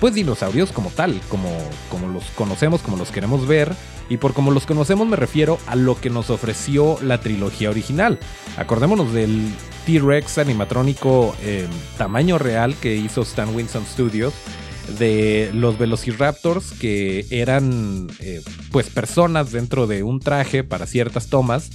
pues 0.00 0.14
dinosaurios 0.14 0.72
como 0.72 0.90
tal, 0.90 1.20
como, 1.28 1.50
como 1.90 2.08
los 2.08 2.24
conocemos, 2.36 2.82
como 2.82 2.96
los 2.96 3.10
queremos 3.10 3.46
ver. 3.46 3.74
Y 4.10 4.18
por 4.18 4.34
como 4.34 4.50
los 4.50 4.66
conocemos 4.66 5.08
me 5.08 5.16
refiero 5.16 5.58
a 5.66 5.76
lo 5.76 5.98
que 5.98 6.10
nos 6.10 6.28
ofreció 6.28 6.98
la 7.00 7.20
trilogía 7.20 7.70
original. 7.70 8.18
Acordémonos 8.58 9.14
del 9.14 9.50
T-Rex 9.86 10.38
animatrónico 10.38 11.34
eh, 11.40 11.66
tamaño 11.96 12.36
real 12.38 12.74
que 12.74 12.96
hizo 12.96 13.22
Stan 13.22 13.54
Winston 13.54 13.86
Studios 13.86 14.34
de 14.98 15.50
los 15.54 15.78
Velociraptors 15.78 16.72
que 16.72 17.26
eran 17.30 18.08
eh, 18.20 18.42
pues 18.70 18.90
personas 18.90 19.52
dentro 19.52 19.86
de 19.86 20.02
un 20.02 20.20
traje 20.20 20.64
para 20.64 20.86
ciertas 20.86 21.28
tomas. 21.28 21.70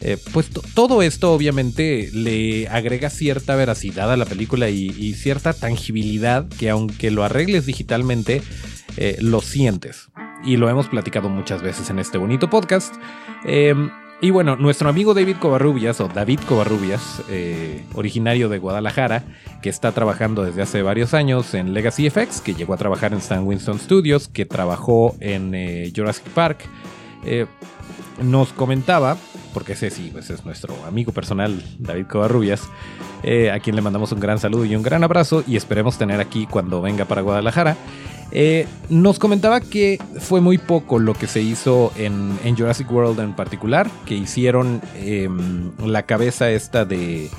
Eh, 0.00 0.18
pues 0.32 0.50
todo 0.74 1.02
esto 1.02 1.32
obviamente 1.32 2.10
le 2.12 2.68
agrega 2.68 3.10
cierta 3.10 3.56
veracidad 3.56 4.12
a 4.12 4.16
la 4.16 4.26
película 4.26 4.68
y, 4.68 5.14
cierta 5.14 5.52
tangibilidad 5.52 6.48
que 6.48 6.68
aunque 6.68 7.10
lo 7.10 7.24
arregles 7.24 7.66
digitalmente, 7.66 8.42
eh, 8.96 9.16
lo 9.20 9.40
sientes. 9.40 10.10
Y 10.44 10.56
lo 10.58 10.68
hemos 10.68 10.88
platicado 10.88 11.30
muchas 11.30 11.62
veces 11.62 11.88
en 11.88 11.98
este 11.98 12.18
bonito 12.18 12.50
podcast. 12.50 12.94
Y 14.20 14.30
bueno, 14.30 14.56
nuestro 14.56 14.88
amigo 14.88 15.12
David 15.12 15.36
Covarrubias, 15.38 16.00
o 16.00 16.08
David 16.08 16.40
Covarrubias, 16.48 17.22
eh, 17.28 17.84
originario 17.94 18.48
de 18.48 18.58
Guadalajara, 18.58 19.24
que 19.60 19.68
está 19.68 19.92
trabajando 19.92 20.44
desde 20.44 20.62
hace 20.62 20.82
varios 20.82 21.14
años 21.14 21.52
en 21.52 21.74
Legacy 21.74 22.08
FX, 22.08 22.40
que 22.40 22.54
llegó 22.54 22.74
a 22.74 22.78
trabajar 22.78 23.12
en 23.12 23.18
Stan 23.18 23.44
Winston 23.44 23.78
Studios, 23.78 24.28
que 24.28 24.46
trabajó 24.46 25.14
en 25.20 25.54
eh, 25.54 25.92
Jurassic 25.94 26.24
Park, 26.28 26.58
eh, 27.26 27.46
nos 28.22 28.52
comentaba, 28.52 29.18
porque 29.52 29.72
ese 29.72 29.90
sí, 29.90 30.10
pues 30.12 30.30
es 30.30 30.44
nuestro 30.44 30.74
amigo 30.86 31.12
personal, 31.12 31.62
David 31.78 32.06
Covarrubias, 32.06 32.62
a 33.52 33.58
quien 33.60 33.74
le 33.74 33.82
mandamos 33.82 34.12
un 34.12 34.20
gran 34.20 34.38
saludo 34.38 34.64
y 34.66 34.76
un 34.76 34.82
gran 34.82 35.02
abrazo, 35.02 35.42
y 35.46 35.56
esperemos 35.56 35.98
tener 35.98 36.20
aquí 36.20 36.46
cuando 36.46 36.80
venga 36.80 37.06
para 37.06 37.22
Guadalajara. 37.22 37.76
Eh, 38.30 38.66
nos 38.88 39.18
comentaba 39.18 39.60
que 39.60 39.98
fue 40.18 40.40
muy 40.40 40.58
poco 40.58 40.98
lo 40.98 41.14
que 41.14 41.26
se 41.26 41.40
hizo 41.40 41.92
en, 41.96 42.38
Jurassic 42.56 42.90
World 42.90 43.20
en 43.20 43.34
particular, 43.34 43.88
que 44.06 44.14
hicieron 44.14 44.80
em, 44.96 45.70
la 45.84 46.02
cabeza 46.02 46.50
esta 46.50 46.84
de 46.84 47.30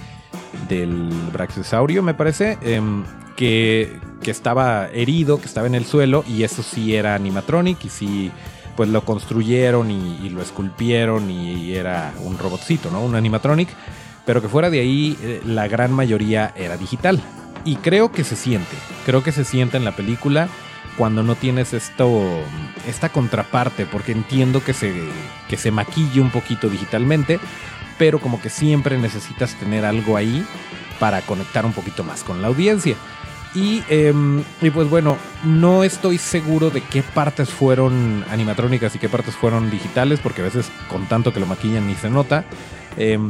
del 0.69 1.09
Brachiosaurio, 1.31 2.01
me 2.01 2.13
parece, 2.13 2.57
em, 2.61 3.03
que, 3.35 3.99
estaba 4.25 4.87
herido, 4.91 5.39
que 5.39 5.45
estaba 5.45 5.67
en 5.67 5.75
el 5.75 5.85
suelo, 5.85 6.23
y 6.27 6.41
eso 6.43 6.63
sí 6.63 6.95
era 6.95 7.13
animatronic, 7.13 7.85
y 7.85 7.89
sí, 7.89 8.31
pues 8.75 8.89
lo 8.89 9.05
construyeron 9.05 9.91
y, 9.91 10.29
lo 10.29 10.41
esculpieron, 10.41 11.29
y, 11.29 11.75
era 11.75 12.11
un 12.23 12.37
robotcito, 12.37 12.89
¿no? 12.89 13.01
Un 13.01 13.13
animatronic, 13.15 13.69
pero 14.25 14.41
que 14.41 14.49
fuera 14.49 14.71
de 14.71 14.79
ahí, 14.79 15.15
eh, 15.21 15.41
la 15.45 15.67
gran 15.67 15.91
mayoría 15.91 16.53
era 16.55 16.75
digital. 16.75 17.21
Y 17.65 17.75
creo 17.77 18.11
que 18.11 18.23
se 18.23 18.35
siente, 18.35 18.75
creo 19.05 19.21
que 19.23 19.31
se 19.31 19.43
siente 19.43 19.77
en 19.77 19.85
la 19.85 19.95
película 19.95 20.49
cuando 20.97 21.23
no 21.23 21.35
tienes 21.35 21.73
esto, 21.73 22.23
esta 22.87 23.09
contraparte, 23.09 23.85
porque 23.85 24.11
entiendo 24.11 24.63
que 24.63 24.73
se, 24.73 24.93
que 25.49 25.57
se 25.57 25.71
maquille 25.71 26.21
un 26.21 26.31
poquito 26.31 26.69
digitalmente, 26.69 27.39
pero 27.97 28.19
como 28.19 28.41
que 28.41 28.49
siempre 28.49 28.97
necesitas 28.97 29.55
tener 29.55 29.85
algo 29.85 30.17
ahí 30.17 30.45
para 30.99 31.21
conectar 31.21 31.65
un 31.65 31.73
poquito 31.73 32.03
más 32.03 32.23
con 32.23 32.41
la 32.41 32.47
audiencia. 32.47 32.95
Y, 33.53 33.83
em, 33.87 34.43
y, 34.61 34.69
pues 34.69 34.89
bueno, 34.89 35.17
no 35.45 35.85
estoy 35.85 36.17
seguro 36.17 36.69
de 36.69 36.81
qué 36.81 37.01
partes 37.01 37.49
fueron 37.49 38.25
animatrónicas 38.29 38.93
y 38.95 38.99
qué 38.99 39.07
partes 39.07 39.33
fueron 39.35 39.71
digitales, 39.71 40.19
porque 40.21 40.41
a 40.41 40.45
veces 40.45 40.69
con 40.89 41.05
tanto 41.05 41.31
que 41.33 41.39
lo 41.39 41.45
maquillan 41.45 41.87
ni 41.87 41.95
se 41.95 42.09
nota. 42.09 42.43
Em, 42.97 43.29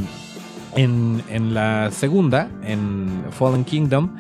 en, 0.76 1.24
en, 1.30 1.54
la 1.54 1.92
segunda, 1.92 2.50
en 2.64 3.26
Fallen 3.32 3.64
Kingdom, 3.64 4.16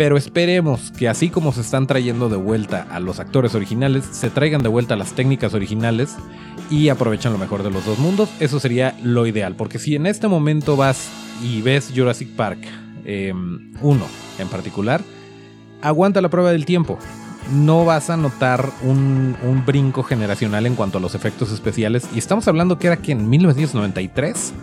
Pero 0.00 0.16
esperemos 0.16 0.92
que 0.92 1.10
así 1.10 1.28
como 1.28 1.52
se 1.52 1.60
están 1.60 1.86
trayendo 1.86 2.30
de 2.30 2.38
vuelta 2.38 2.86
a 2.90 3.00
los 3.00 3.20
actores 3.20 3.54
originales, 3.54 4.02
se 4.10 4.30
traigan 4.30 4.62
de 4.62 4.70
vuelta 4.70 4.96
las 4.96 5.12
técnicas 5.12 5.52
originales 5.52 6.16
y 6.70 6.88
aprovechen 6.88 7.34
lo 7.34 7.38
mejor 7.38 7.62
de 7.62 7.70
los 7.70 7.84
dos 7.84 7.98
mundos. 7.98 8.30
Eso 8.40 8.60
sería 8.60 8.96
lo 9.02 9.26
ideal, 9.26 9.56
porque 9.56 9.78
si 9.78 9.96
en 9.96 10.06
este 10.06 10.26
momento 10.26 10.74
vas 10.74 11.10
y 11.42 11.60
ves 11.60 11.92
Jurassic 11.94 12.30
Park 12.30 12.60
1 13.04 13.04
em, 13.04 13.74
en 14.38 14.48
particular, 14.48 15.02
aguanta 15.82 16.22
la 16.22 16.30
prueba 16.30 16.50
del 16.50 16.64
tiempo. 16.64 16.98
No 17.52 17.84
vas 17.84 18.08
a 18.08 18.16
notar 18.16 18.70
un, 18.82 19.36
un, 19.42 19.66
brinco 19.66 20.02
generacional 20.02 20.64
en 20.64 20.76
cuanto 20.76 20.96
a 20.96 21.02
los 21.02 21.14
efectos 21.14 21.52
especiales. 21.52 22.08
Y 22.14 22.18
estamos 22.18 22.48
hablando 22.48 22.78
que 22.78 22.86
era 22.86 22.96
que 22.96 23.12
en 23.12 23.28
1993 23.28 24.54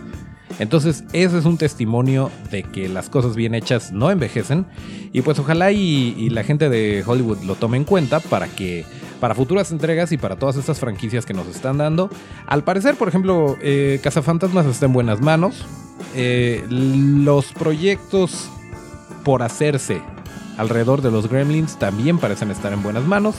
entonces, 0.58 1.04
ese 1.12 1.38
es 1.38 1.44
un 1.44 1.56
testimonio 1.56 2.30
de 2.50 2.64
que 2.64 2.88
las 2.88 3.08
cosas 3.08 3.36
bien 3.36 3.54
hechas 3.54 3.92
no 3.92 4.10
envejecen. 4.10 4.66
Y 5.12 5.22
pues 5.22 5.38
ojalá 5.38 5.70
y, 5.70 6.30
la 6.30 6.42
gente 6.42 6.68
de 6.68 7.04
Hollywood 7.06 7.42
lo 7.44 7.54
tome 7.54 7.76
en 7.76 7.84
cuenta 7.84 8.20
para 8.20 8.48
que 8.48 8.84
para 9.20 9.34
futuras 9.34 9.72
entregas 9.72 10.12
y 10.12 10.18
para 10.18 10.36
todas 10.36 10.56
estas 10.56 10.78
franquicias 10.78 11.24
que 11.24 11.34
nos 11.34 11.46
están 11.46 11.78
dando. 11.78 12.10
Al 12.46 12.64
parecer, 12.64 12.96
por 12.96 13.08
ejemplo, 13.08 13.56
eh, 13.62 14.00
Cazafantasmas 14.02 14.66
está 14.66 14.86
en 14.86 14.92
buenas 14.92 15.20
manos. 15.20 15.64
Eh, 16.14 16.64
los 16.68 17.52
proyectos 17.52 18.48
por 19.24 19.42
hacerse 19.42 20.02
alrededor 20.56 21.02
de 21.02 21.10
los 21.10 21.28
Gremlins 21.28 21.78
también 21.78 22.18
parecen 22.18 22.50
estar 22.50 22.72
en 22.72 22.82
buenas 22.82 23.04
manos. 23.04 23.36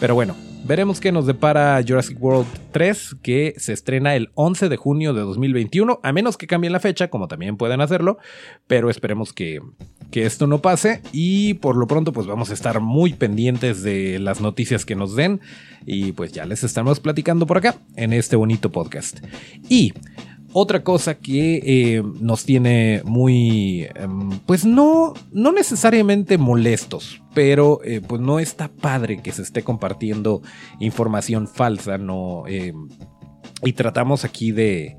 Pero 0.00 0.14
bueno, 0.14 0.34
Veremos 0.66 0.98
qué 0.98 1.12
nos 1.12 1.26
depara 1.26 1.78
Jurassic 1.86 2.16
World 2.22 2.46
3, 2.72 3.16
que 3.22 3.54
se 3.58 3.74
estrena 3.74 4.16
el 4.16 4.30
11 4.34 4.70
de 4.70 4.76
junio 4.78 5.12
de 5.12 5.20
2021, 5.20 6.00
a 6.02 6.12
menos 6.12 6.38
que 6.38 6.46
cambien 6.46 6.72
la 6.72 6.80
fecha, 6.80 7.08
como 7.08 7.28
también 7.28 7.58
pueden 7.58 7.82
hacerlo, 7.82 8.16
pero 8.66 8.88
esperemos 8.88 9.34
que, 9.34 9.60
que 10.10 10.24
esto 10.24 10.46
no 10.46 10.62
pase 10.62 11.02
y 11.12 11.52
por 11.54 11.76
lo 11.76 11.86
pronto 11.86 12.14
pues 12.14 12.26
vamos 12.26 12.48
a 12.48 12.54
estar 12.54 12.80
muy 12.80 13.12
pendientes 13.12 13.82
de 13.82 14.18
las 14.18 14.40
noticias 14.40 14.86
que 14.86 14.96
nos 14.96 15.14
den 15.14 15.42
y 15.84 16.12
pues 16.12 16.32
ya 16.32 16.46
les 16.46 16.64
estamos 16.64 16.98
platicando 16.98 17.46
por 17.46 17.58
acá 17.58 17.74
en 17.96 18.14
este 18.14 18.36
bonito 18.36 18.72
podcast. 18.72 19.18
Y 19.68 19.92
otra 20.54 20.84
cosa 20.84 21.16
que 21.16 21.60
eh, 21.64 22.02
nos 22.20 22.44
tiene 22.44 23.02
muy, 23.04 23.88
em, 23.96 24.30
pues 24.46 24.64
no, 24.64 25.12
no 25.32 25.52
necesariamente 25.52 26.38
molestos, 26.38 27.20
pero 27.34 27.80
eh, 27.84 28.00
pues 28.06 28.20
no 28.20 28.38
está 28.38 28.68
padre 28.68 29.20
que 29.20 29.32
se 29.32 29.42
esté 29.42 29.62
compartiendo 29.62 30.40
información 30.78 31.48
falsa, 31.48 31.98
no, 31.98 32.44
em, 32.46 32.88
y 33.62 33.72
tratamos 33.72 34.24
aquí 34.24 34.52
de, 34.52 34.96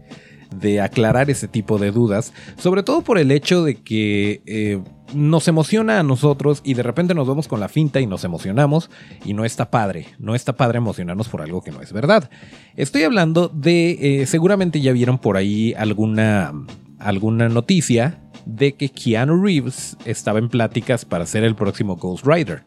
aclarar 0.82 1.30
ese 1.30 1.50
tipo 1.50 1.78
de 1.78 1.92
dudas, 1.92 2.32
sobre 2.58 2.82
todo 2.82 3.02
por 3.02 3.18
el 3.18 3.32
hecho 3.32 3.64
de 3.64 3.76
que 3.76 4.42
eh, 4.46 4.82
nos 5.14 5.50
emociona 5.50 6.00
a 6.00 6.04
nosotros 6.04 6.62
y 6.64 6.76
de 6.76 6.84
repente 6.84 7.14
nos 7.14 7.28
vamos 7.28 7.50
con 7.50 7.60
la 7.60 7.68
finta 7.68 8.00
y 8.00 8.08
nos 8.08 8.24
emocionamos 8.24 8.90
y 9.26 9.34
no 9.34 9.44
está 9.44 9.70
padre, 9.70 10.08
no 10.18 10.34
está 10.34 10.56
padre 10.56 10.78
emocionarnos 10.78 11.28
por 11.28 11.42
algo 11.42 11.62
que 11.62 11.72
no 11.72 11.82
es 11.82 11.92
verdad. 11.92 12.30
Estoy 12.78 13.04
hablando 13.04 13.50
de, 13.50 14.22
eh, 14.22 14.26
seguramente 14.28 14.80
ya 14.80 14.94
vieron 14.94 15.18
por 15.18 15.36
ahí 15.36 15.74
alguna, 15.74 16.54
alguna 17.00 17.50
noticia 17.50 18.25
de 18.46 18.74
que 18.74 18.90
Keanu 18.90 19.44
Reeves 19.44 19.98
estaba 20.06 20.40
en 20.40 20.50
pláticas 20.50 21.06
para 21.06 21.26
ser 21.26 21.44
el 21.44 21.56
próximo 21.56 21.96
Ghost 21.96 22.26
Rider. 22.26 22.64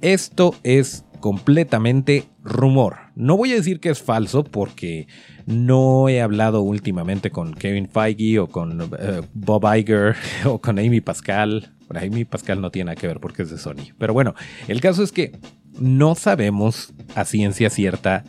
Esto 0.00 0.54
es 0.62 1.04
completamente 1.20 2.28
rumor. 2.42 2.96
No 3.14 3.36
voy 3.38 3.52
a 3.52 3.54
decir 3.54 3.80
que 3.80 3.88
es 3.88 4.02
falso 4.02 4.44
porque 4.44 5.08
no 5.46 6.08
he 6.10 6.20
hablado 6.20 6.60
últimamente 6.60 7.30
con 7.30 7.54
Kevin 7.54 7.88
Feige 7.88 8.38
o 8.38 8.48
con 8.48 8.90
eh, 8.98 9.22
Bob 9.32 9.64
Iger 9.74 10.16
o 10.44 10.60
con 10.60 10.78
Amy 10.78 11.00
Pascal. 11.00 11.74
Amy 11.94 12.24
Pascal 12.24 12.60
no 12.60 12.70
tiene 12.70 12.86
nada 12.86 12.96
que 12.96 13.06
ver 13.06 13.20
porque 13.20 13.42
es 13.42 13.50
de 13.50 13.58
Sony. 13.58 13.94
Pero 13.98 14.12
bueno, 14.12 14.34
el 14.68 14.80
caso 14.80 15.02
es 15.02 15.12
que 15.12 15.32
no 15.78 16.14
sabemos 16.14 16.92
a 17.14 17.24
ciencia 17.24 17.70
cierta 17.70 18.24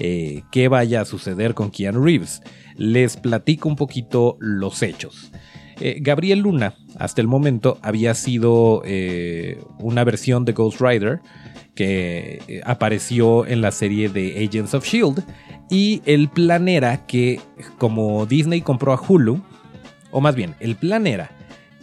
eh, 0.00 0.42
qué 0.50 0.68
vaya 0.68 1.00
a 1.00 1.04
suceder 1.04 1.54
con 1.54 1.70
Keanu 1.70 2.04
Reeves. 2.04 2.42
Les 2.76 3.16
platico 3.16 3.68
un 3.68 3.76
poquito 3.76 4.36
los 4.40 4.82
hechos. 4.82 5.32
Eh, 5.80 5.98
Gabriel 6.00 6.40
Luna, 6.40 6.74
hasta 6.98 7.20
el 7.20 7.26
momento, 7.26 7.78
había 7.82 8.14
sido 8.14 8.82
una 9.78 10.04
versión 10.04 10.44
de 10.44 10.52
Ghost 10.52 10.80
Rider 10.80 11.20
que 11.74 12.40
eh, 12.46 12.60
apareció 12.64 13.46
en 13.46 13.60
la 13.60 13.72
serie 13.72 14.08
de 14.08 14.44
Agents 14.46 14.74
of 14.74 14.86
Shield. 14.86 15.24
Y 15.70 16.02
el 16.04 16.28
plan 16.28 16.68
era 16.68 17.06
que, 17.06 17.40
como 17.78 18.26
Disney 18.26 18.60
compró 18.60 18.92
a 18.92 19.00
Hulu, 19.00 19.42
o 20.10 20.20
más 20.20 20.34
bien, 20.34 20.54
el 20.60 20.76
plan 20.76 21.06
era 21.06 21.30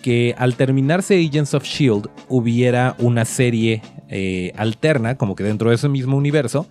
que 0.01 0.33
al 0.37 0.55
terminarse 0.55 1.23
Agents 1.27 1.53
of 1.53 1.63
Shield 1.63 2.09
hubiera 2.27 2.95
una 2.99 3.25
serie 3.25 3.81
eh, 4.09 4.53
alterna, 4.55 5.17
como 5.17 5.35
que 5.35 5.43
dentro 5.43 5.69
de 5.69 5.75
ese 5.75 5.89
mismo 5.89 6.15
universo, 6.15 6.67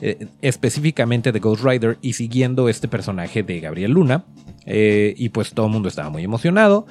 eh, 0.00 0.26
específicamente 0.40 1.32
de 1.32 1.40
Ghost 1.40 1.64
Rider 1.64 1.98
y 2.00 2.12
siguiendo 2.12 2.68
este 2.68 2.88
personaje 2.88 3.42
de 3.42 3.60
Gabriel 3.60 3.92
Luna. 3.92 4.24
Y 4.66 5.28
pues 5.30 5.52
todo 5.52 5.66
el 5.66 5.72
mundo 5.72 5.88
estaba 5.88 6.10
muy 6.10 6.22
emocionado, 6.22 6.86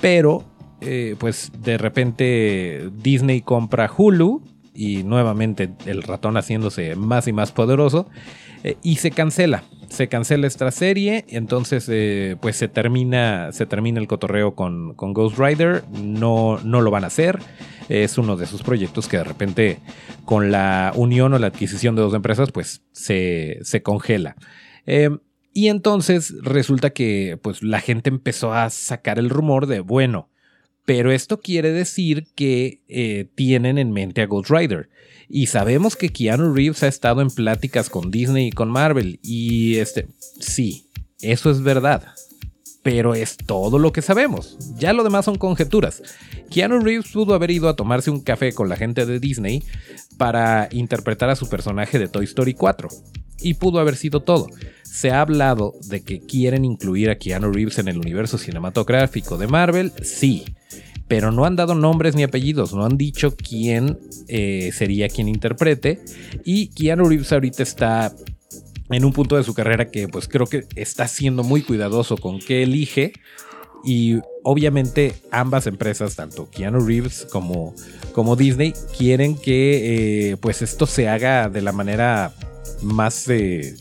pero 0.00 0.44
pues 1.18 1.52
de 1.62 1.76
repente 1.76 2.90
Disney 3.02 3.42
compra 3.42 3.90
Hulu 3.94 4.42
y 4.74 5.02
nuevamente 5.02 5.70
el 5.86 6.02
ratón 6.02 6.36
haciéndose 6.36 6.96
más 6.96 7.28
y 7.28 7.32
más 7.32 7.52
poderoso 7.52 8.08
eh, 8.64 8.76
y 8.82 8.96
se 8.96 9.10
cancela 9.10 9.64
se 9.88 10.08
cancela 10.08 10.46
esta 10.46 10.70
serie 10.70 11.24
entonces 11.28 11.86
eh, 11.90 12.36
pues 12.40 12.56
se 12.56 12.68
termina 12.68 13.52
se 13.52 13.66
termina 13.66 14.00
el 14.00 14.06
cotorreo 14.06 14.54
con, 14.54 14.94
con, 14.94 15.12
Ghost 15.12 15.38
Rider 15.38 15.84
no, 15.90 16.58
no 16.62 16.80
lo 16.80 16.90
van 16.90 17.04
a 17.04 17.08
hacer 17.08 17.40
es 17.90 18.18
uno 18.18 18.36
de 18.36 18.44
esos 18.44 18.62
proyectos 18.62 19.08
que 19.08 19.16
de 19.16 19.24
repente 19.24 19.78
con 20.24 20.52
la 20.52 20.92
unión 20.94 21.34
o 21.34 21.38
la 21.38 21.48
adquisición 21.48 21.96
de 21.96 22.02
dos 22.02 22.14
empresas 22.14 22.52
pues 22.52 22.82
se, 22.92 23.58
se 23.62 23.82
congela. 23.82 24.36
Em, 24.86 25.18
y 25.52 25.68
entonces 25.68 26.34
resulta 26.42 26.90
que 26.90 27.38
pues 27.42 27.62
la 27.62 27.80
gente 27.80 28.10
empezó 28.10 28.52
a 28.52 28.70
sacar 28.70 29.18
el 29.18 29.30
rumor 29.30 29.66
de 29.66 29.80
bueno 29.80 30.30
pero 30.90 31.12
esto 31.12 31.38
quiere 31.38 31.70
decir 31.70 32.26
que 32.34 32.82
eh, 32.88 33.28
tienen 33.36 33.78
en 33.78 33.92
mente 33.92 34.22
a 34.22 34.26
Ghost 34.26 34.50
Rider. 34.50 34.88
Y 35.28 35.46
sabemos 35.46 35.94
que 35.94 36.08
Keanu 36.08 36.52
Reeves 36.52 36.82
ha 36.82 36.88
estado 36.88 37.20
en 37.20 37.30
pláticas 37.30 37.88
con 37.88 38.10
Disney 38.10 38.48
y 38.48 38.50
con 38.50 38.70
Marvel. 38.70 39.20
Y 39.22 39.76
este, 39.76 40.08
sí, 40.40 40.90
eso 41.20 41.52
es 41.52 41.62
verdad. 41.62 42.08
Pero 42.82 43.14
es 43.14 43.36
todo 43.36 43.78
lo 43.78 43.92
que 43.92 44.02
sabemos. 44.02 44.56
Ya 44.78 44.92
lo 44.92 45.04
demás 45.04 45.26
son 45.26 45.36
conjeturas. 45.36 46.02
Keanu 46.50 46.80
Reeves 46.80 47.12
pudo 47.12 47.34
haber 47.34 47.52
ido 47.52 47.68
a 47.68 47.76
tomarse 47.76 48.10
un 48.10 48.22
café 48.22 48.52
con 48.52 48.68
la 48.68 48.74
gente 48.74 49.06
de 49.06 49.20
Disney 49.20 49.62
para 50.18 50.68
interpretar 50.72 51.30
a 51.30 51.36
su 51.36 51.48
personaje 51.48 52.00
de 52.00 52.08
Toy 52.08 52.24
Story 52.24 52.54
4. 52.54 52.88
Y 53.42 53.54
pudo 53.54 53.78
haber 53.78 53.94
sido 53.94 54.22
todo. 54.24 54.48
Se 54.92 55.10
ha 55.10 55.20
hablado 55.20 55.74
de 55.88 56.02
que 56.02 56.20
quieren 56.20 56.64
incluir 56.64 57.10
a 57.10 57.18
Keanu 57.18 57.52
Reeves 57.52 57.78
en 57.78 57.88
el 57.88 57.98
universo 57.98 58.38
cinematográfico 58.38 59.38
de 59.38 59.46
Marvel. 59.46 59.92
Sí 60.02 60.44
pero 61.10 61.32
no 61.32 61.44
han 61.44 61.56
dado 61.56 61.74
nombres 61.74 62.14
ni 62.14 62.22
apellidos, 62.22 62.72
no 62.72 62.84
han 62.84 62.96
dicho 62.96 63.34
quién 63.34 63.98
eh, 64.28 64.70
sería 64.72 65.08
quien 65.08 65.28
interprete. 65.28 65.98
Y 66.44 66.68
Keanu 66.68 67.08
Reeves 67.08 67.32
ahorita 67.32 67.64
está 67.64 68.14
en 68.90 69.04
un 69.04 69.12
punto 69.12 69.36
de 69.36 69.42
su 69.42 69.52
carrera 69.52 69.90
que 69.90 70.06
pues 70.06 70.28
creo 70.28 70.46
que 70.46 70.66
está 70.76 71.08
siendo 71.08 71.42
muy 71.42 71.62
cuidadoso 71.62 72.16
con 72.16 72.38
qué 72.38 72.62
elige. 72.62 73.12
Y 73.82 74.20
obviamente 74.44 75.14
ambas 75.32 75.66
empresas, 75.66 76.14
tanto 76.14 76.48
Keanu 76.48 76.78
Reeves 76.78 77.26
como, 77.32 77.74
como 78.12 78.36
Disney, 78.36 78.72
quieren 78.96 79.36
que 79.36 80.30
eh, 80.30 80.36
pues 80.36 80.62
esto 80.62 80.86
se 80.86 81.08
haga 81.08 81.48
de 81.48 81.60
la 81.60 81.72
manera 81.72 82.32
más... 82.82 83.28
Eh, 83.28 83.74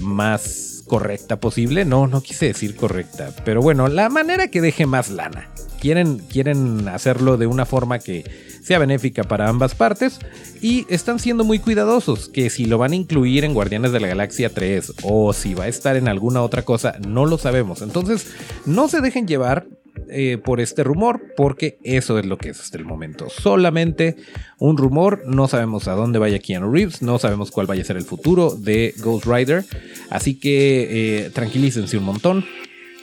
más 0.00 0.84
correcta 0.86 1.38
posible. 1.40 1.84
No, 1.84 2.06
no 2.06 2.22
quise 2.22 2.46
decir 2.46 2.76
correcta. 2.76 3.32
Pero 3.44 3.60
bueno, 3.60 3.88
la 3.88 4.08
manera 4.08 4.48
que 4.48 4.60
deje 4.60 4.86
más 4.86 5.10
lana. 5.10 5.50
Quieren, 5.80 6.18
quieren 6.18 6.88
hacerlo 6.88 7.36
de 7.36 7.46
una 7.46 7.66
forma 7.66 7.98
que 7.98 8.24
sea 8.62 8.78
benéfica 8.78 9.22
para 9.22 9.48
ambas 9.48 9.74
partes 9.74 10.18
y 10.60 10.86
están 10.88 11.20
siendo 11.20 11.44
muy 11.44 11.60
cuidadosos 11.60 12.28
que 12.28 12.50
si 12.50 12.64
lo 12.64 12.78
van 12.78 12.92
a 12.92 12.96
incluir 12.96 13.44
en 13.44 13.54
Guardianes 13.54 13.92
de 13.92 14.00
la 14.00 14.08
Galaxia 14.08 14.52
3 14.52 14.94
o 15.02 15.32
si 15.32 15.54
va 15.54 15.64
a 15.64 15.68
estar 15.68 15.96
en 15.96 16.08
alguna 16.08 16.42
otra 16.42 16.62
cosa, 16.62 16.96
no 17.06 17.26
lo 17.26 17.38
sabemos. 17.38 17.82
Entonces, 17.82 18.26
no 18.64 18.88
se 18.88 19.00
dejen 19.00 19.28
llevar 19.28 19.66
eh, 20.10 20.38
por 20.38 20.60
este 20.60 20.84
rumor, 20.84 21.34
porque 21.36 21.78
eso 21.82 22.18
es 22.18 22.26
lo 22.26 22.38
que 22.38 22.50
es 22.50 22.60
hasta 22.60 22.78
el 22.78 22.84
momento. 22.84 23.28
Solamente 23.28 24.16
un 24.58 24.76
rumor, 24.76 25.22
no 25.26 25.48
sabemos 25.48 25.88
a 25.88 25.92
dónde 25.92 26.18
vaya 26.18 26.38
Keanu 26.38 26.72
Reeves, 26.72 27.02
no 27.02 27.18
sabemos 27.18 27.50
cuál 27.50 27.66
vaya 27.66 27.82
a 27.82 27.84
ser 27.84 27.96
el 27.96 28.04
futuro 28.04 28.50
de 28.50 28.94
Ghost 28.98 29.26
Rider, 29.26 29.64
así 30.10 30.38
que 30.38 31.26
eh, 31.26 31.30
tranquilícense 31.30 31.98
un 31.98 32.04
montón. 32.04 32.44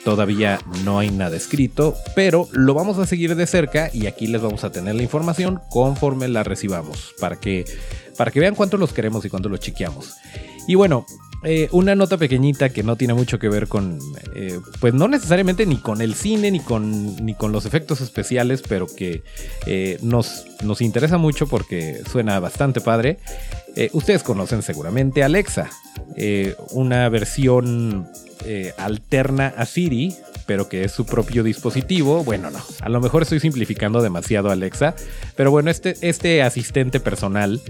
Todavía 0.04 0.60
no 0.84 0.98
hay 0.98 1.10
nada 1.10 1.34
escrito, 1.34 1.94
pero 2.14 2.46
lo 2.52 2.74
vamos 2.74 2.98
a 2.98 3.06
seguir 3.06 3.34
de 3.36 3.46
cerca 3.46 3.88
y 3.90 4.06
aquí 4.06 4.26
les 4.26 4.42
vamos 4.42 4.62
a 4.62 4.70
tener 4.70 4.94
la 4.94 5.02
información 5.02 5.60
conforme 5.70 6.28
la 6.28 6.42
recibamos, 6.42 7.14
para 7.18 7.36
que, 7.40 7.64
para 8.18 8.30
que 8.30 8.40
vean 8.40 8.54
cuánto 8.54 8.76
los 8.76 8.92
queremos 8.92 9.24
y 9.24 9.30
cuánto 9.30 9.48
los 9.48 9.60
chiqueamos. 9.60 10.14
Y 10.66 10.74
bueno, 10.74 11.06
eh, 11.44 11.68
una 11.72 11.94
nota 11.94 12.16
pequeñita 12.16 12.70
que 12.70 12.82
no 12.82 12.96
tiene 12.96 13.14
mucho 13.14 13.38
que 13.38 13.48
ver 13.48 13.68
con, 13.68 13.98
eh, 14.34 14.58
pues 14.80 14.94
no 14.94 15.08
necesariamente 15.08 15.66
ni 15.66 15.76
con 15.76 16.00
el 16.00 16.14
cine 16.14 16.50
ni 16.50 16.60
con, 16.60 17.24
ni 17.24 17.34
con 17.34 17.52
los 17.52 17.66
efectos 17.66 18.00
especiales, 18.00 18.62
pero 18.66 18.86
que 18.86 19.22
eh, 19.66 19.98
nos, 20.02 20.46
nos 20.62 20.80
interesa 20.80 21.18
mucho 21.18 21.46
porque 21.46 22.02
suena 22.10 22.40
bastante 22.40 22.80
padre. 22.80 23.18
ustedes 23.92 24.22
conocen 24.22 24.62
seguramente 24.62 25.22
Alexa, 25.22 25.70
una 26.70 27.08
versión 27.08 28.08
alterna 28.76 29.54
a 29.56 29.66
Siri, 29.66 30.14
pero 30.46 30.68
que 30.68 30.84
es 30.84 30.92
su 30.92 31.06
propio 31.06 31.42
dispositivo. 31.42 32.24
Bueno, 32.24 32.50
no, 32.50 32.60
a 32.80 32.88
lo 32.88 33.00
mejor 33.00 33.22
estoy 33.22 33.40
simplificando 33.40 34.02
demasiado 34.02 34.50
Alexa, 34.50 34.94
pero 35.36 35.50
bueno, 35.50 35.70
este, 35.70 35.96
este 36.00 36.42
asistente 36.42 37.00
personal 37.00 37.60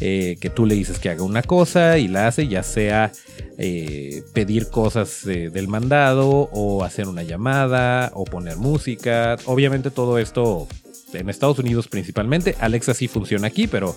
eh, 0.00 0.36
que 0.40 0.50
tú 0.50 0.66
le 0.66 0.74
dices 0.74 0.98
que 0.98 1.08
haga 1.08 1.22
una 1.22 1.42
cosa 1.42 1.96
y 1.96 2.06
la 2.06 2.26
hace, 2.26 2.48
ya 2.48 2.62
sea 2.62 3.12
eh, 3.56 4.22
pedir 4.34 4.68
cosas 4.68 5.26
eh, 5.26 5.48
del 5.50 5.68
mandado 5.68 6.28
o 6.52 6.84
hacer 6.84 7.08
una 7.08 7.22
llamada 7.22 8.10
o 8.14 8.24
poner 8.24 8.56
música. 8.56 9.36
Obviamente 9.46 9.90
todo 9.90 10.18
esto 10.18 10.68
en 11.14 11.30
Estados 11.30 11.58
Unidos 11.58 11.88
principalmente. 11.88 12.56
Alexa 12.60 12.92
sí 12.92 13.08
funciona 13.08 13.46
aquí, 13.46 13.66
pero 13.66 13.96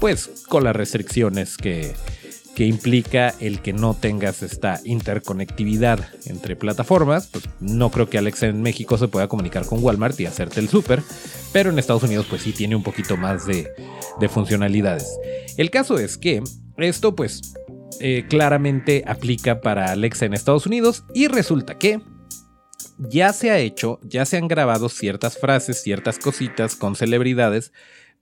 pues 0.00 0.44
con 0.48 0.64
las 0.64 0.76
restricciones 0.76 1.56
que, 1.56 1.94
que 2.58 2.66
implica 2.66 3.36
el 3.38 3.62
que 3.62 3.72
no 3.72 3.94
tengas 3.94 4.42
esta 4.42 4.80
interconectividad 4.84 6.08
entre 6.26 6.56
plataformas. 6.56 7.28
Pues 7.28 7.48
no 7.60 7.92
creo 7.92 8.10
que 8.10 8.18
Alexa 8.18 8.48
en 8.48 8.62
México 8.62 8.98
se 8.98 9.06
pueda 9.06 9.28
comunicar 9.28 9.64
con 9.64 9.80
Walmart 9.80 10.18
y 10.18 10.26
hacerte 10.26 10.58
el 10.58 10.68
súper, 10.68 11.04
pero 11.52 11.70
en 11.70 11.78
Estados 11.78 12.02
Unidos 12.02 12.26
pues 12.28 12.42
sí 12.42 12.50
tiene 12.50 12.74
un 12.74 12.82
poquito 12.82 13.16
más 13.16 13.46
de, 13.46 13.70
funcionalidades. 14.28 15.06
El 15.56 15.70
caso 15.70 16.00
es 16.00 16.18
que 16.18 16.42
esto 16.78 17.14
pues 17.14 17.54
eh, 18.00 18.24
claramente 18.28 19.04
aplica 19.06 19.60
para 19.60 19.92
Alexa 19.92 20.26
en 20.26 20.34
Estados 20.34 20.66
Unidos 20.66 21.04
y 21.14 21.28
resulta 21.28 21.78
que 21.78 22.00
ya 22.98 23.32
se 23.32 23.52
ha 23.52 23.58
hecho, 23.58 24.00
ya 24.02 24.24
se 24.24 24.36
han 24.36 24.48
grabado 24.48 24.88
ciertas 24.88 25.38
frases, 25.38 25.80
ciertas 25.80 26.18
cositas 26.18 26.74
con 26.74 26.96
celebridades, 26.96 27.72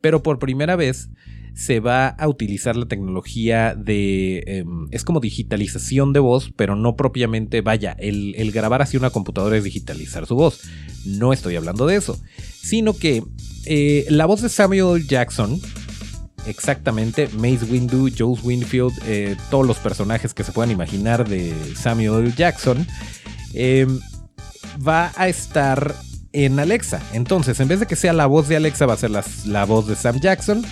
pero 0.02 0.22
por 0.22 0.38
primera 0.38 0.76
vez 0.76 1.08
se 1.56 1.80
va 1.80 2.08
a 2.08 2.28
utilizar 2.28 2.76
la 2.76 2.84
tecnología 2.84 3.74
de... 3.74 4.44
Em, 4.46 4.88
es 4.90 5.04
como 5.04 5.20
digitalización 5.20 6.12
de 6.12 6.20
voz, 6.20 6.52
pero 6.54 6.76
no 6.76 6.96
propiamente, 6.96 7.62
vaya, 7.62 7.96
el, 7.98 8.52
grabar 8.52 8.82
así 8.82 8.98
una 8.98 9.08
computadora 9.08 9.56
es 9.56 9.64
digitalizar 9.64 10.26
su 10.26 10.36
voz. 10.36 10.60
No 11.06 11.32
estoy 11.32 11.56
hablando 11.56 11.86
de 11.86 11.96
eso, 11.96 12.20
sino 12.62 12.94
que 12.94 13.22
eh, 13.64 14.04
la 14.10 14.26
voz 14.26 14.42
de 14.42 14.50
Samuel 14.50 15.08
Jackson, 15.08 15.58
exactamente, 16.46 17.30
Mace 17.38 17.64
Windu, 17.64 18.10
Jules 18.14 18.44
Winfield, 18.44 18.92
eh, 19.06 19.34
todos 19.50 19.66
los 19.66 19.78
personajes 19.78 20.34
que 20.34 20.44
se 20.44 20.52
puedan 20.52 20.70
imaginar 20.70 21.26
de 21.26 21.54
Samuel 21.74 22.34
Jackson, 22.34 22.86
em, 23.54 23.98
va 24.86 25.10
a 25.16 25.26
estar 25.28 25.96
en 26.34 26.60
Alexa. 26.60 27.00
Entonces, 27.14 27.58
en 27.60 27.68
vez 27.68 27.80
de 27.80 27.86
que 27.86 27.96
sea 27.96 28.12
la 28.12 28.26
voz 28.26 28.46
de 28.46 28.56
Alexa, 28.56 28.84
va 28.84 28.92
a 28.92 28.98
ser 28.98 29.10
la 29.10 29.64
voz 29.64 29.86
de 29.86 29.96
Sam 29.96 30.20
Jackson. 30.20 30.62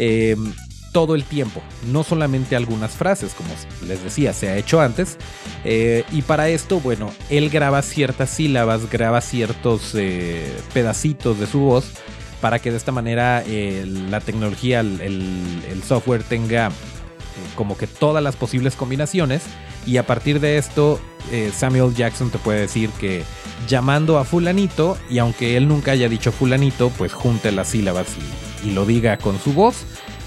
Em, 0.00 0.54
todo 0.92 1.16
el 1.16 1.24
tiempo, 1.24 1.60
no 1.92 2.02
solamente 2.02 2.56
algunas 2.56 2.92
frases, 2.92 3.34
como 3.34 3.50
les 3.86 4.02
decía, 4.02 4.32
se 4.32 4.48
ha 4.48 4.56
hecho 4.56 4.80
antes. 4.80 5.18
Eh, 5.64 6.04
y 6.12 6.22
para 6.22 6.48
esto, 6.48 6.80
bueno, 6.80 7.10
él 7.28 7.50
graba 7.50 7.82
ciertas 7.82 8.30
sílabas, 8.30 8.88
graba 8.88 9.20
ciertos 9.20 9.94
eh, 9.94 10.56
pedacitos 10.72 11.38
de 11.38 11.46
su 11.46 11.60
voz 11.60 11.90
para 12.40 12.60
que 12.60 12.70
de 12.70 12.76
esta 12.76 12.92
manera 12.92 13.44
la 13.46 14.20
tecnología, 14.20 14.80
el, 14.80 15.82
software 15.86 16.22
tenga 16.22 16.68
eh, 16.68 16.70
como 17.56 17.76
que 17.76 17.86
todas 17.86 18.22
las 18.22 18.36
posibles 18.36 18.74
combinaciones. 18.76 19.42
Y 19.84 19.96
a 19.96 20.06
partir 20.06 20.40
de 20.40 20.58
esto, 20.58 21.00
Samuel 21.54 21.94
Jackson 21.94 22.30
te 22.30 22.38
puede 22.38 22.60
decir 22.60 22.90
que 23.00 23.24
llamando 23.68 24.18
a 24.18 24.24
fulanito, 24.24 24.96
y 25.10 25.18
aunque 25.18 25.56
él 25.56 25.66
nunca 25.68 25.92
haya 25.92 26.08
dicho 26.08 26.30
fulanito, 26.32 26.90
pues 26.90 27.12
junte 27.12 27.52
las 27.52 27.68
sílabas 27.68 28.06
y 28.64 28.70
lo 28.70 28.86
diga 28.86 29.16
con 29.18 29.38
su 29.38 29.52
voz. 29.52 29.84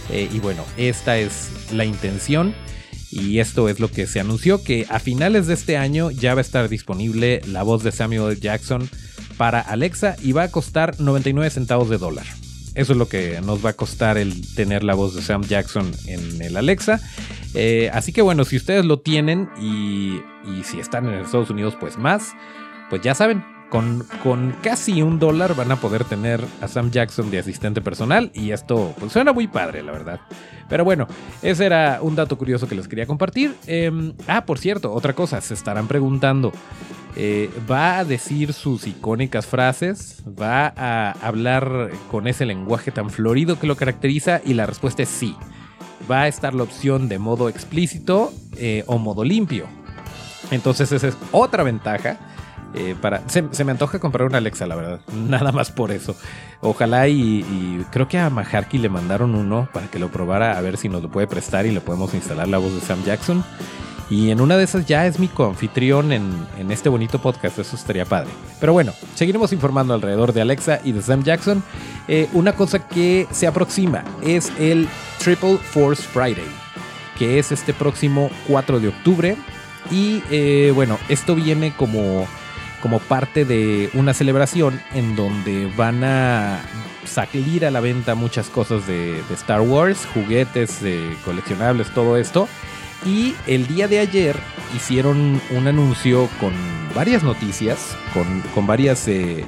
Eh, 0.09 0.29
y 0.31 0.39
bueno, 0.39 0.65
esta 0.77 1.17
es 1.17 1.49
la 1.71 1.85
intención. 1.85 2.53
Y 3.11 3.39
esto 3.39 3.67
es 3.67 3.81
lo 3.81 3.91
que 3.91 4.07
se 4.07 4.21
anunció, 4.21 4.63
que 4.63 4.85
a 4.89 4.99
finales 4.99 5.45
de 5.45 5.53
este 5.53 5.75
año 5.75 6.11
ya 6.11 6.33
va 6.33 6.39
a 6.39 6.41
estar 6.41 6.69
disponible 6.69 7.41
la 7.45 7.61
voz 7.61 7.83
de 7.83 7.91
Samuel 7.91 8.39
Jackson 8.39 8.89
para 9.35 9.59
Alexa 9.59 10.15
y 10.21 10.31
va 10.31 10.43
a 10.43 10.51
costar 10.51 10.97
99 10.99 11.49
centavos 11.49 11.89
de 11.89 11.97
dólar. 11.97 12.25
Eso 12.73 12.93
es 12.93 12.97
lo 12.97 13.09
que 13.09 13.41
nos 13.41 13.65
va 13.65 13.71
a 13.71 13.73
costar 13.73 14.17
el 14.17 14.55
tener 14.55 14.83
la 14.83 14.93
voz 14.93 15.13
de 15.13 15.21
Sam 15.21 15.43
Jackson 15.43 15.91
en 16.07 16.41
el 16.41 16.55
Alexa. 16.55 17.01
Eh, 17.53 17.89
así 17.91 18.13
que 18.13 18.21
bueno, 18.21 18.45
si 18.45 18.55
ustedes 18.55 18.85
lo 18.85 18.99
tienen 19.01 19.49
y, 19.59 20.21
y 20.49 20.63
si 20.63 20.79
están 20.79 21.05
en 21.07 21.15
Estados 21.15 21.49
Unidos, 21.49 21.75
pues 21.77 21.97
más, 21.97 22.31
pues 22.89 23.01
ya 23.01 23.13
saben, 23.13 23.43
con, 23.71 24.05
casi 24.61 25.01
un 25.01 25.17
dólar 25.17 25.55
van 25.55 25.71
a 25.71 25.77
poder 25.77 26.03
tener 26.03 26.45
a 26.59 26.67
Sam 26.67 26.91
Jackson 26.91 27.31
de 27.31 27.39
asistente 27.39 27.81
personal 27.81 28.29
y 28.33 28.51
esto 28.51 28.93
pues, 28.99 29.13
suena 29.13 29.31
muy 29.31 29.47
padre, 29.47 29.81
la 29.81 29.93
verdad. 29.93 30.19
Pero 30.67 30.83
bueno, 30.83 31.07
ese 31.41 31.65
era 31.65 31.99
un 32.01 32.15
dato 32.15 32.37
curioso 32.37 32.67
que 32.67 32.75
les 32.75 32.87
quería 32.87 33.05
compartir. 33.07 33.55
Em, 33.65 34.13
ah, 34.27 34.45
por 34.45 34.59
cierto, 34.59 34.93
otra 34.93 35.13
cosa, 35.13 35.39
se 35.39 35.53
estarán 35.53 35.87
preguntando, 35.87 36.51
eh, 37.15 37.49
¿va 37.69 37.99
a 37.99 38.05
decir 38.05 38.51
sus 38.51 38.87
icónicas 38.87 39.45
frases? 39.45 40.21
¿Va 40.27 40.73
a 40.75 41.11
hablar 41.21 41.91
con 42.11 42.27
ese 42.27 42.45
lenguaje 42.45 42.91
tan 42.91 43.09
florido 43.09 43.57
que 43.57 43.67
lo 43.67 43.77
caracteriza? 43.77 44.41
Y 44.45 44.53
la 44.53 44.65
respuesta 44.65 45.03
es 45.03 45.09
sí. 45.09 45.35
Va 46.09 46.23
a 46.23 46.27
estar 46.27 46.53
la 46.53 46.63
opción 46.63 47.07
de 47.07 47.19
modo 47.19 47.47
explícito 47.47 48.33
eh, 48.57 48.83
o 48.87 48.97
modo 48.97 49.23
limpio. 49.23 49.65
Entonces 50.51 50.91
esa 50.91 51.07
es 51.07 51.17
otra 51.31 51.63
ventaja 51.63 52.17
eh, 52.73 52.95
para, 52.99 53.27
se, 53.27 53.41
me 53.63 53.71
antoja 53.71 53.99
comprar 53.99 54.27
una 54.27 54.37
Alexa, 54.37 54.67
la 54.67 54.75
verdad. 54.75 54.99
Nada 55.13 55.51
más 55.51 55.71
por 55.71 55.91
eso. 55.91 56.15
Ojalá 56.61 57.07
y, 57.07 57.85
creo 57.91 58.07
que 58.07 58.17
a 58.17 58.29
Maharky 58.29 58.77
le 58.77 58.89
mandaron 58.89 59.35
uno 59.35 59.67
para 59.73 59.87
que 59.87 59.99
lo 59.99 60.09
probara 60.09 60.57
a 60.57 60.61
ver 60.61 60.77
si 60.77 60.89
nos 60.89 61.01
lo 61.01 61.09
puede 61.09 61.27
prestar 61.27 61.65
y 61.65 61.71
le 61.71 61.81
podemos 61.81 62.13
instalar 62.13 62.47
la 62.47 62.57
voz 62.57 62.73
de 62.73 62.81
Sam 62.81 63.03
Jackson. 63.03 63.43
Y 64.09 64.29
en 64.31 64.41
una 64.41 64.57
de 64.57 64.65
esas 64.65 64.85
ya 64.85 65.07
es 65.07 65.19
mi 65.19 65.29
coanfitrión 65.29 66.11
en, 66.11 66.45
en 66.57 66.69
este 66.69 66.89
bonito 66.89 67.19
podcast, 67.19 67.59
eso 67.59 67.77
estaría 67.77 68.03
padre. 68.03 68.29
Pero 68.59 68.73
bueno, 68.73 68.91
seguiremos 69.15 69.53
informando 69.53 69.93
alrededor 69.93 70.33
de 70.33 70.41
Alexa 70.41 70.81
y 70.83 70.91
de 70.91 71.01
Sam 71.01 71.23
Jackson. 71.23 71.63
Eh, 72.09 72.27
una 72.33 72.53
cosa 72.53 72.85
que 72.87 73.25
se 73.31 73.47
aproxima 73.47 74.03
es 74.21 74.51
el 74.59 74.89
Triple 75.17 75.57
Force 75.57 76.03
Friday, 76.03 76.43
que 77.17 77.39
es 77.39 77.53
este 77.53 77.73
próximo 77.73 78.29
4 78.49 78.81
de 78.81 78.89
octubre. 78.89 79.37
Y 79.89 80.21
eh, 80.29 80.73
bueno, 80.75 80.99
esto 81.07 81.33
viene 81.33 81.73
como 81.77 82.27
como 82.81 82.99
parte 82.99 83.45
de 83.45 83.89
una 83.93 84.13
celebración 84.13 84.81
en 84.93 85.15
donde 85.15 85.71
van 85.77 86.03
a 86.03 86.61
salir 87.05 87.65
a 87.65 87.71
la 87.71 87.79
venta 87.79 88.15
muchas 88.15 88.47
cosas 88.49 88.87
de, 88.87 89.21
Star 89.33 89.61
Wars, 89.61 90.07
juguetes, 90.13 90.79
coleccionables, 91.25 91.93
todo 91.93 92.17
esto. 92.17 92.47
Y 93.05 93.33
el 93.47 93.67
día 93.67 93.87
de 93.87 93.99
ayer 93.99 94.37
hicieron 94.75 95.41
un 95.49 95.67
anuncio 95.67 96.29
con 96.39 96.53
varias 96.95 97.23
noticias, 97.23 97.95
con, 98.13 98.67
varias 98.67 99.07
eh, 99.07 99.43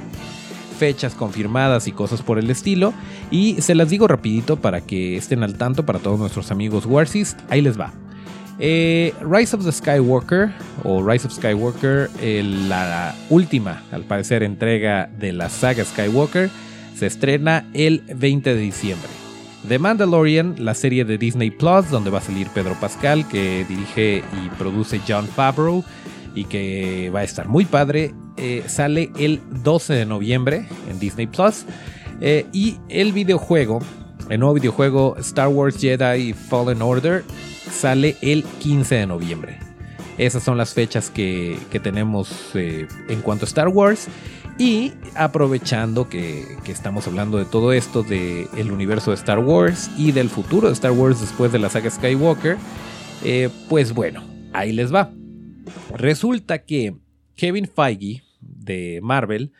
fechas 0.78 1.14
confirmadas 1.14 1.86
y 1.86 1.92
cosas 1.92 2.22
por 2.22 2.38
el 2.38 2.50
estilo. 2.50 2.92
Y 3.30 3.60
se 3.60 3.74
las 3.74 3.90
digo 3.90 4.08
rapidito 4.08 4.56
para 4.56 4.80
que 4.80 5.16
estén 5.16 5.42
al 5.42 5.56
tanto 5.56 5.86
para 5.86 6.00
todos 6.00 6.18
nuestros 6.18 6.50
amigos 6.50 6.84
Warsis. 6.86 7.36
Ahí 7.48 7.60
les 7.60 7.78
va. 7.78 7.92
Eh, 8.58 9.12
Rise 9.20 9.56
of 9.56 9.64
the 9.64 9.72
Skywalker, 9.72 10.52
o 10.84 11.02
Rise 11.02 11.26
of 11.26 11.32
Skywalker, 11.32 12.08
la 12.68 13.14
última, 13.30 13.82
al 13.90 14.04
parecer, 14.04 14.42
entrega 14.42 15.08
de 15.18 15.32
la 15.32 15.48
saga 15.48 15.84
Skywalker, 15.84 16.50
se 16.94 17.06
estrena 17.06 17.64
el 17.74 18.02
20 18.14 18.54
de 18.54 18.60
diciembre. 18.60 19.08
The 19.68 19.78
Mandalorian, 19.78 20.56
la 20.58 20.74
serie 20.74 21.04
de 21.04 21.16
Disney 21.16 21.50
Plus, 21.50 21.88
donde 21.90 22.10
va 22.10 22.18
a 22.18 22.22
salir 22.22 22.48
Pedro 22.54 22.74
Pascal, 22.80 23.26
que 23.26 23.64
dirige 23.66 24.22
y 24.44 24.48
produce 24.58 25.00
John 25.08 25.26
Favreau 25.26 25.82
y 26.34 26.44
que 26.44 27.10
va 27.14 27.20
a 27.20 27.24
estar 27.24 27.48
muy 27.48 27.64
padre, 27.64 28.14
eh, 28.36 28.62
sale 28.66 29.10
el 29.18 29.40
12 29.62 29.94
de 29.94 30.06
noviembre 30.06 30.66
en 30.90 30.98
Disney 30.98 31.26
Plus. 31.26 31.64
Eh, 32.20 32.46
y 32.52 32.76
el 32.90 33.12
videojuego, 33.12 33.80
el 34.28 34.40
nuevo 34.40 34.54
videojuego 34.54 35.16
Star 35.18 35.48
Wars 35.48 35.78
Jedi 35.78 36.34
Fallen 36.34 36.82
Order, 36.82 37.24
sale 37.74 38.16
el 38.22 38.44
15 38.44 38.94
de 38.94 39.06
noviembre. 39.06 39.58
Esas 40.16 40.44
son 40.44 40.56
las 40.56 40.74
fechas 40.74 41.10
que, 41.10 41.58
tenemos 41.82 42.50
eh, 42.54 42.86
en 43.08 43.20
cuanto 43.20 43.44
a 43.44 43.48
Star 43.48 43.68
Wars. 43.68 44.08
Y 44.56 44.92
aprovechando 45.16 46.08
que, 46.08 46.56
estamos 46.68 47.08
hablando 47.08 47.38
de 47.38 47.44
todo 47.44 47.72
esto, 47.72 48.04
del 48.04 48.70
universo 48.70 49.10
de 49.10 49.16
Star 49.16 49.40
Wars 49.40 49.90
y 49.98 50.12
del 50.12 50.30
futuro 50.30 50.68
de 50.68 50.74
Star 50.74 50.92
Wars 50.92 51.20
después 51.20 51.50
de 51.50 51.58
la 51.58 51.68
saga 51.68 51.90
Skywalker, 51.90 52.56
eh, 53.24 53.50
pues 53.68 53.92
bueno, 53.92 54.22
ahí 54.52 54.72
les 54.72 54.94
va. 54.94 55.10
Resulta 55.96 56.58
que 56.58 56.94
Kevin 57.34 57.66
Feige 57.66 58.22
de 58.40 59.00
Marvel 59.02 59.52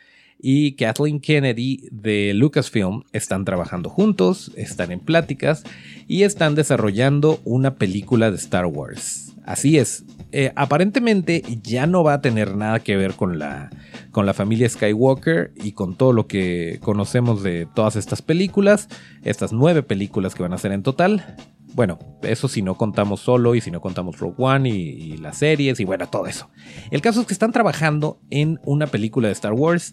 y 0.46 0.72
Kathleen 0.72 1.20
Kennedy 1.20 1.88
de 1.90 2.34
Lucasfilm 2.34 3.04
están 3.14 3.46
trabajando 3.46 3.88
juntos, 3.88 4.52
están 4.56 4.92
en 4.92 5.00
pláticas 5.00 5.64
y 6.06 6.24
están 6.24 6.54
desarrollando 6.54 7.40
una 7.44 7.76
película 7.76 8.30
de 8.30 8.36
Star 8.36 8.66
Wars. 8.66 9.32
Así 9.46 9.78
es, 9.78 10.04
eh, 10.32 10.52
aparentemente 10.54 11.42
ya 11.62 11.86
no 11.86 12.04
va 12.04 12.12
a 12.12 12.20
tener 12.20 12.56
nada 12.56 12.80
que 12.80 12.94
ver 12.94 13.14
con 13.14 13.38
la, 13.38 13.70
con 14.10 14.26
la 14.26 14.34
familia 14.34 14.68
Skywalker 14.68 15.52
y 15.56 15.72
con 15.72 15.96
todo 15.96 16.12
lo 16.12 16.26
que 16.26 16.78
conocemos 16.82 17.42
de 17.42 17.66
todas 17.74 17.96
estas 17.96 18.20
películas, 18.20 18.90
estas 19.22 19.54
nueve 19.54 19.82
películas 19.82 20.34
que 20.34 20.42
van 20.42 20.52
a 20.52 20.58
ser 20.58 20.72
en 20.72 20.82
total. 20.82 21.36
Bueno, 21.74 21.98
eso 22.22 22.46
si 22.46 22.62
no 22.62 22.76
contamos 22.76 23.18
solo 23.18 23.56
y 23.56 23.60
si 23.60 23.72
no 23.72 23.80
contamos 23.80 24.20
Rogue 24.20 24.36
One 24.38 24.68
y, 24.68 25.16
las 25.16 25.38
series 25.38 25.80
y 25.80 25.84
bueno, 25.84 26.06
todo 26.08 26.28
eso. 26.28 26.48
El 26.92 27.00
caso 27.00 27.20
es 27.20 27.26
que 27.26 27.32
están 27.32 27.50
trabajando 27.50 28.20
en 28.30 28.60
una 28.64 28.86
película 28.86 29.26
de 29.26 29.32
Star 29.32 29.54
Wars 29.54 29.92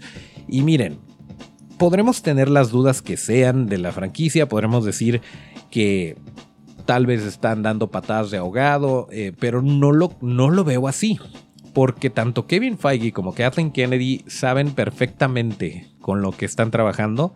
y 0.51 0.61
miren, 0.61 0.99
podremos 1.79 2.21
tener 2.21 2.49
las 2.49 2.69
dudas 2.69 3.01
que 3.01 3.17
sean 3.17 3.65
de 3.65 3.79
la 3.79 3.91
franquicia, 3.91 4.47
podremos 4.47 4.85
decir 4.85 5.21
que 5.71 6.15
tal 6.85 7.07
vez 7.07 7.23
están 7.23 7.63
dando 7.63 7.89
patadas 7.89 8.29
de 8.29 8.37
ahogado, 8.37 9.07
eh, 9.11 9.31
pero 9.39 9.63
no 9.63 9.91
lo, 9.91 10.13
no 10.21 10.51
lo 10.51 10.63
veo 10.63 10.87
así. 10.87 11.19
Porque 11.73 12.09
tanto 12.09 12.47
Kevin 12.47 12.77
Feige 12.77 13.13
como 13.13 13.33
Kathleen 13.33 13.71
Kennedy 13.71 14.23
saben 14.27 14.71
perfectamente 14.71 15.87
con 16.01 16.21
lo 16.21 16.33
que 16.33 16.45
están 16.45 16.69
trabajando 16.69 17.33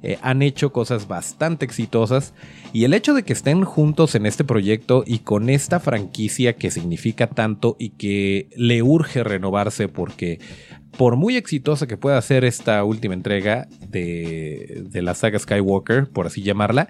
eh, 0.00 0.16
han 0.22 0.42
hecho 0.42 0.70
cosas 0.70 1.08
bastante 1.08 1.64
exitosas 1.64 2.32
y 2.72 2.84
el 2.84 2.94
hecho 2.94 3.14
de 3.14 3.24
que 3.24 3.32
estén 3.32 3.64
juntos 3.64 4.14
en 4.14 4.26
este 4.26 4.44
proyecto 4.44 5.02
y 5.04 5.20
con 5.20 5.50
esta 5.50 5.80
franquicia 5.80 6.54
que 6.54 6.70
significa 6.70 7.26
tanto 7.26 7.74
y 7.80 7.90
que 7.90 8.48
le 8.56 8.80
urge 8.80 9.24
renovarse 9.24 9.88
porque 9.88 10.38
por 10.96 11.16
muy 11.16 11.36
exitosa 11.36 11.86
que 11.86 11.96
pueda 11.96 12.20
ser 12.22 12.44
esta 12.44 12.82
última 12.84 13.14
entrega 13.14 13.68
de, 13.88 14.84
de 14.88 15.02
la 15.02 15.14
saga 15.14 15.38
Skywalker, 15.38 16.08
por 16.08 16.26
así 16.26 16.42
llamarla, 16.42 16.88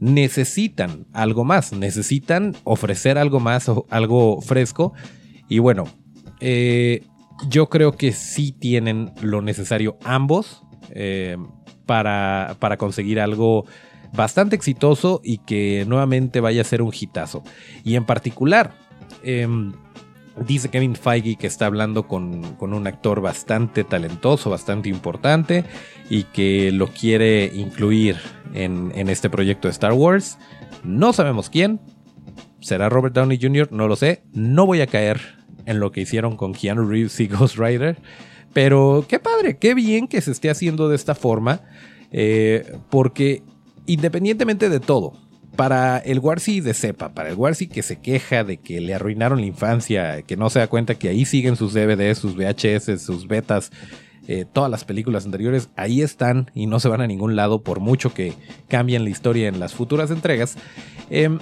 necesitan 0.00 1.06
algo 1.12 1.44
más, 1.44 1.72
necesitan 1.72 2.56
ofrecer 2.64 3.18
algo 3.18 3.40
más, 3.40 3.70
algo 3.90 4.40
fresco 4.40 4.92
y 5.48 5.60
bueno, 5.60 5.84
eh, 6.40 7.02
yo 7.48 7.68
creo 7.68 7.92
que 7.92 8.12
sí 8.12 8.52
tienen 8.52 9.12
lo 9.22 9.42
necesario 9.42 9.96
ambos. 10.04 10.62
Eh, 10.90 11.36
para, 11.88 12.56
para 12.60 12.76
conseguir 12.76 13.18
algo 13.18 13.64
bastante 14.12 14.54
exitoso 14.54 15.22
y 15.24 15.38
que 15.38 15.86
nuevamente 15.88 16.40
vaya 16.40 16.60
a 16.60 16.64
ser 16.64 16.82
un 16.82 16.92
hitazo. 16.92 17.42
Y 17.82 17.96
en 17.96 18.04
particular, 18.04 18.74
em, 19.22 19.72
dice 20.46 20.68
Kevin 20.68 20.96
Feige 20.96 21.36
que 21.36 21.46
está 21.46 21.66
hablando 21.66 22.06
con, 22.06 22.56
un 22.60 22.86
actor 22.86 23.20
bastante 23.20 23.84
talentoso, 23.84 24.50
bastante 24.50 24.88
importante 24.88 25.64
y 26.08 26.24
que 26.24 26.72
lo 26.72 26.88
quiere 26.88 27.46
incluir 27.54 28.16
en, 28.54 28.92
en 28.94 29.08
este 29.08 29.30
proyecto 29.30 29.68
de 29.68 29.72
Star 29.72 29.92
Wars. 29.92 30.38
No 30.84 31.12
sabemos 31.12 31.50
quién. 31.50 31.80
¿Será 32.60 32.88
Robert 32.88 33.14
Downey 33.14 33.38
Jr.? 33.40 33.72
No 33.72 33.88
lo 33.88 33.96
sé. 33.96 34.22
No 34.32 34.66
voy 34.66 34.80
a 34.80 34.86
caer 34.86 35.20
en 35.66 35.80
lo 35.80 35.92
que 35.92 36.00
hicieron 36.00 36.36
con 36.36 36.54
Keanu 36.54 36.88
Reeves 36.88 37.20
y 37.20 37.26
Ghost 37.28 37.56
Rider. 37.58 37.98
Pero 38.52 39.04
qué 39.08 39.18
padre, 39.18 39.58
qué 39.58 39.74
bien 39.74 40.08
que 40.08 40.20
se 40.20 40.32
esté 40.32 40.50
haciendo 40.50 40.88
de 40.88 40.96
esta 40.96 41.14
forma, 41.14 41.60
eh, 42.10 42.76
porque 42.90 43.42
independientemente 43.86 44.68
de 44.70 44.80
todo, 44.80 45.12
para 45.58 45.98
el 45.98 46.20
Warsi 46.20 46.60
de 46.60 46.72
cepa, 46.72 47.14
para 47.14 47.30
el 47.30 47.34
Warsi 47.34 47.66
que 47.66 47.82
se 47.82 47.96
queja 47.98 48.44
de 48.44 48.58
que 48.58 48.80
le 48.80 48.94
arruinaron 48.94 49.40
la 49.40 49.46
infancia, 49.46 50.22
que 50.22 50.36
no 50.36 50.50
se 50.50 50.60
da 50.60 50.68
cuenta 50.68 50.94
que 50.94 51.08
ahí 51.08 51.24
siguen 51.24 51.56
sus 51.56 51.74
DVDs, 51.74 52.18
sus 52.18 52.36
VHS, 52.36 53.02
sus 53.02 53.26
betas, 53.26 53.72
eh, 54.28 54.44
todas 54.52 54.70
las 54.70 54.84
películas 54.84 55.24
anteriores, 55.24 55.68
ahí 55.74 56.00
están 56.00 56.48
y 56.54 56.66
no 56.68 56.78
se 56.78 56.86
van 56.86 57.00
a 57.00 57.08
ningún 57.08 57.34
lado 57.34 57.64
por 57.64 57.80
mucho 57.80 58.14
que 58.14 58.34
cambien 58.68 59.02
la 59.02 59.10
historia 59.10 59.48
en 59.48 59.58
las 59.58 59.74
futuras 59.74 60.12
entregas. 60.12 60.56
Em, 61.10 61.40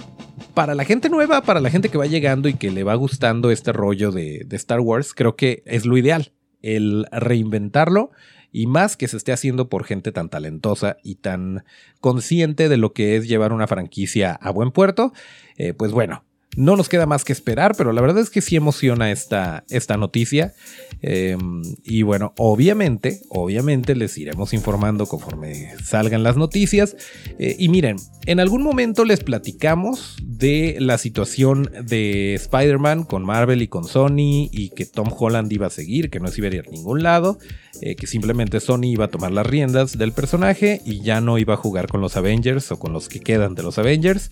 para 0.55 0.73
la 0.73 0.83
gente 0.83 1.09
nueva, 1.09 1.43
para 1.43 1.59
la 1.59 1.69
gente 1.69 1.89
que 1.89 1.99
va 1.99 2.07
llegando 2.07 2.49
y 2.49 2.55
que 2.55 2.71
le 2.71 2.83
va 2.83 2.95
gustando 2.95 3.51
este 3.51 3.71
rollo 3.71 4.09
de 4.11 4.47
Star 4.53 4.79
Wars, 4.79 5.13
creo 5.13 5.35
que 5.35 5.61
es 5.67 5.85
lo 5.85 5.95
ideal 5.95 6.31
el 6.63 7.05
reinventarlo 7.11 8.11
y 8.51 8.67
más 8.67 8.97
que 8.97 9.07
se 9.07 9.17
esté 9.17 9.31
haciendo 9.31 9.69
por 9.69 9.83
gente 9.83 10.11
tan 10.11 10.29
talentosa 10.29 10.97
y 11.03 11.15
tan 11.15 11.63
consciente 11.99 12.69
de 12.69 12.77
lo 12.77 12.93
que 12.93 13.15
es 13.15 13.27
llevar 13.27 13.53
una 13.53 13.67
franquicia 13.67 14.33
a 14.33 14.51
buen 14.51 14.71
puerto, 14.71 15.13
eh, 15.57 15.73
pues 15.73 15.91
bueno, 15.91 16.23
no 16.57 16.75
nos 16.75 16.89
queda 16.89 17.05
más 17.05 17.23
que 17.23 17.33
esperar, 17.33 17.75
pero 17.77 17.93
la 17.93 18.01
verdad 18.01 18.23
es 18.23 18.31
que 18.31 18.41
sí 18.41 18.55
emociona 18.55 19.11
esta, 19.11 19.63
esta 19.69 19.95
noticia. 19.95 20.55
Em, 21.03 21.61
y 21.83 22.01
bueno, 22.01 22.33
obviamente, 22.37 23.21
obviamente 23.29 23.95
les 23.95 24.17
iremos 24.17 24.53
informando 24.53 25.05
conforme 25.05 25.75
salgan 25.83 26.23
las 26.23 26.35
noticias. 26.35 26.97
Eh, 27.37 27.55
y 27.59 27.69
miren, 27.69 27.97
en 28.25 28.39
algún 28.39 28.63
momento 28.63 29.05
les 29.05 29.23
platicamos 29.23 30.17
de 30.23 30.77
la 30.79 30.97
situación 30.97 31.69
de 31.83 32.33
Spider-Man 32.33 33.03
con 33.03 33.23
Marvel 33.23 33.61
y 33.61 33.67
con 33.67 33.83
Sony 33.83 34.49
y 34.51 34.71
que 34.75 34.87
Tom 34.87 35.09
Holland 35.15 35.53
iba 35.53 35.67
a 35.67 35.69
seguir, 35.69 36.09
que 36.09 36.19
no 36.19 36.27
se 36.29 36.41
iba 36.41 36.49
a 36.49 36.55
ir 36.55 36.65
a 36.67 36.71
ningún 36.71 37.03
lado, 37.03 37.37
eh, 37.81 37.95
que 37.95 38.07
simplemente 38.07 38.59
Sony 38.61 38.85
iba 38.85 39.05
a 39.05 39.09
tomar 39.09 39.31
las 39.31 39.45
riendas 39.45 39.95
del 39.95 40.11
personaje 40.11 40.81
y 40.83 41.01
ya 41.01 41.21
no 41.21 41.37
iba 41.37 41.53
a 41.53 41.57
jugar 41.57 41.87
con 41.87 42.01
los 42.01 42.17
Avengers 42.17 42.71
o 42.71 42.79
con 42.79 42.93
los 42.93 43.09
que 43.09 43.19
quedan 43.19 43.53
de 43.53 43.61
los 43.61 43.77
Avengers. 43.77 44.31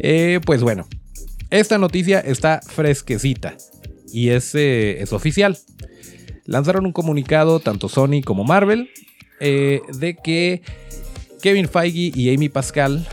Eh, 0.00 0.40
pues 0.44 0.62
bueno, 0.62 0.88
esta 1.50 1.78
noticia 1.78 2.20
está 2.20 2.60
fresquecita 2.64 3.56
y 4.12 4.30
es, 4.30 4.54
eh, 4.54 5.02
es 5.02 5.12
oficial. 5.12 5.58
Lanzaron 6.44 6.86
un 6.86 6.92
comunicado 6.92 7.60
tanto 7.60 7.88
Sony 7.88 8.22
como 8.24 8.44
Marvel 8.44 8.90
eh, 9.40 9.80
de 9.92 10.16
que 10.16 10.62
Kevin 11.40 11.68
Feige 11.68 12.12
y 12.14 12.34
Amy 12.34 12.48
Pascal, 12.48 13.06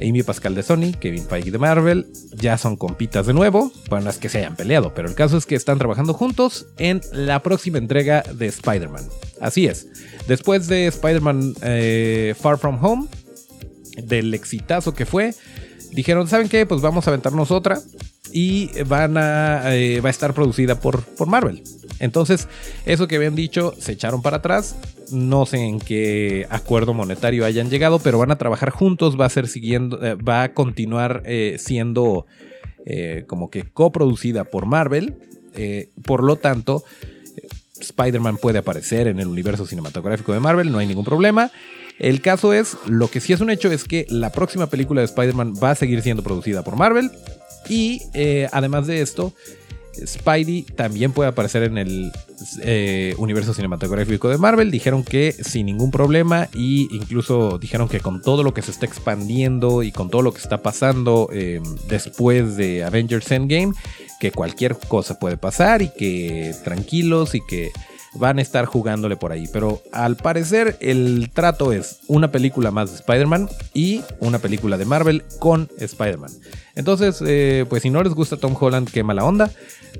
Amy 0.00 0.22
Pascal 0.22 0.54
de 0.54 0.62
Sony, 0.62 0.92
Kevin 0.98 1.24
Feige 1.24 1.50
de 1.50 1.58
Marvel, 1.58 2.06
ya 2.34 2.58
son 2.58 2.76
compitas 2.76 3.26
de 3.26 3.34
nuevo. 3.34 3.70
No 3.90 4.10
es 4.10 4.18
que 4.18 4.28
se 4.28 4.38
hayan 4.38 4.56
peleado, 4.56 4.94
pero 4.94 5.08
el 5.08 5.14
caso 5.14 5.36
es 5.36 5.46
que 5.46 5.54
están 5.54 5.78
trabajando 5.78 6.14
juntos 6.14 6.66
en 6.78 7.00
la 7.12 7.42
próxima 7.42 7.78
entrega 7.78 8.22
de 8.22 8.46
Spider-Man. 8.46 9.04
Así 9.40 9.66
es, 9.66 9.88
después 10.26 10.66
de 10.66 10.86
Spider-Man 10.86 11.54
eh, 11.62 12.34
Far 12.40 12.58
From 12.58 12.82
Home, 12.82 13.08
del 14.02 14.32
exitazo 14.34 14.94
que 14.94 15.06
fue, 15.06 15.34
dijeron, 15.92 16.28
¿saben 16.28 16.48
qué? 16.48 16.66
Pues 16.66 16.80
vamos 16.80 17.06
a 17.06 17.10
aventarnos 17.10 17.50
otra 17.50 17.80
y 18.32 18.70
van 18.82 19.16
a, 19.16 19.74
eh, 19.74 20.00
va 20.00 20.08
a 20.08 20.10
estar 20.10 20.34
producida 20.34 20.80
por, 20.80 21.02
por 21.02 21.26
Marvel. 21.28 21.62
Entonces, 21.98 22.48
eso 22.84 23.08
que 23.08 23.16
habían 23.16 23.34
dicho, 23.34 23.74
se 23.78 23.92
echaron 23.92 24.22
para 24.22 24.38
atrás. 24.38 24.76
No 25.10 25.46
sé 25.46 25.58
en 25.58 25.78
qué 25.78 26.46
acuerdo 26.50 26.92
monetario 26.92 27.44
hayan 27.44 27.70
llegado, 27.70 27.98
pero 27.98 28.18
van 28.18 28.30
a 28.30 28.36
trabajar 28.36 28.70
juntos, 28.70 29.18
va 29.18 29.26
a 29.26 29.30
ser 29.30 29.48
siguiendo, 29.48 30.04
eh, 30.04 30.14
va 30.16 30.42
a 30.42 30.54
continuar 30.54 31.22
eh, 31.24 31.56
siendo 31.58 32.26
como 33.26 33.50
que 33.50 33.64
coproducida 33.64 34.44
por 34.44 34.64
Marvel. 34.64 35.16
por 36.04 36.22
lo 36.22 36.36
tanto, 36.36 36.84
Spider-Man 37.80 38.36
puede 38.36 38.58
aparecer 38.58 39.08
en 39.08 39.18
el 39.18 39.26
universo 39.26 39.66
cinematográfico 39.66 40.32
de 40.32 40.38
Marvel, 40.38 40.70
no 40.70 40.78
hay 40.78 40.86
ningún 40.86 41.04
problema. 41.04 41.50
El 41.98 42.20
caso 42.20 42.52
es, 42.52 42.76
lo 42.86 43.08
que 43.08 43.20
sí 43.20 43.32
es 43.32 43.40
un 43.40 43.50
hecho 43.50 43.70
es 43.70 43.84
que 43.84 44.06
la 44.08 44.30
próxima 44.30 44.66
película 44.68 45.00
de 45.00 45.06
Spider-Man 45.06 45.54
va 45.62 45.70
a 45.70 45.74
seguir 45.74 46.02
siendo 46.02 46.22
producida 46.22 46.62
por 46.62 46.76
Marvel. 46.76 47.10
Y 47.68 48.02
eh, 48.14 48.48
además 48.52 48.86
de 48.86 49.00
esto, 49.00 49.32
Spidey 50.04 50.62
también 50.62 51.12
puede 51.12 51.30
aparecer 51.30 51.62
en 51.62 51.78
el 51.78 52.12
eh, 52.62 53.14
universo 53.18 53.54
cinematográfico 53.54 54.28
de 54.28 54.38
Marvel. 54.38 54.70
Dijeron 54.70 55.04
que 55.04 55.32
sin 55.32 55.66
ningún 55.66 55.90
problema 55.90 56.48
y 56.52 56.88
incluso 56.94 57.58
dijeron 57.58 57.88
que 57.88 58.00
con 58.00 58.20
todo 58.20 58.42
lo 58.42 58.52
que 58.52 58.62
se 58.62 58.70
está 58.70 58.86
expandiendo 58.86 59.82
y 59.82 59.92
con 59.92 60.10
todo 60.10 60.22
lo 60.22 60.32
que 60.32 60.40
está 60.40 60.62
pasando 60.62 61.28
eh, 61.32 61.60
después 61.88 62.56
de 62.56 62.84
Avengers 62.84 63.30
Endgame, 63.30 63.72
que 64.20 64.32
cualquier 64.32 64.76
cosa 64.76 65.18
puede 65.18 65.36
pasar 65.36 65.82
y 65.82 65.88
que 65.88 66.54
tranquilos 66.64 67.34
y 67.34 67.40
que 67.46 67.70
van 68.18 68.38
a 68.38 68.42
estar 68.42 68.64
jugándole 68.66 69.16
por 69.16 69.32
ahí. 69.32 69.48
Pero 69.52 69.82
al 69.92 70.16
parecer 70.16 70.76
el 70.80 71.30
trato 71.32 71.72
es 71.72 72.00
una 72.06 72.30
película 72.30 72.70
más 72.70 72.90
de 72.90 72.96
Spider-Man 72.96 73.48
y 73.74 74.02
una 74.20 74.38
película 74.38 74.76
de 74.78 74.84
Marvel 74.84 75.24
con 75.38 75.68
Spider-Man. 75.78 76.30
Entonces, 76.74 77.22
eh, 77.26 77.64
pues 77.68 77.82
si 77.82 77.90
no 77.90 78.02
les 78.02 78.12
gusta 78.12 78.36
Tom 78.36 78.54
Holland, 78.58 78.90
qué 78.90 79.02
mala 79.02 79.24
onda. 79.24 79.50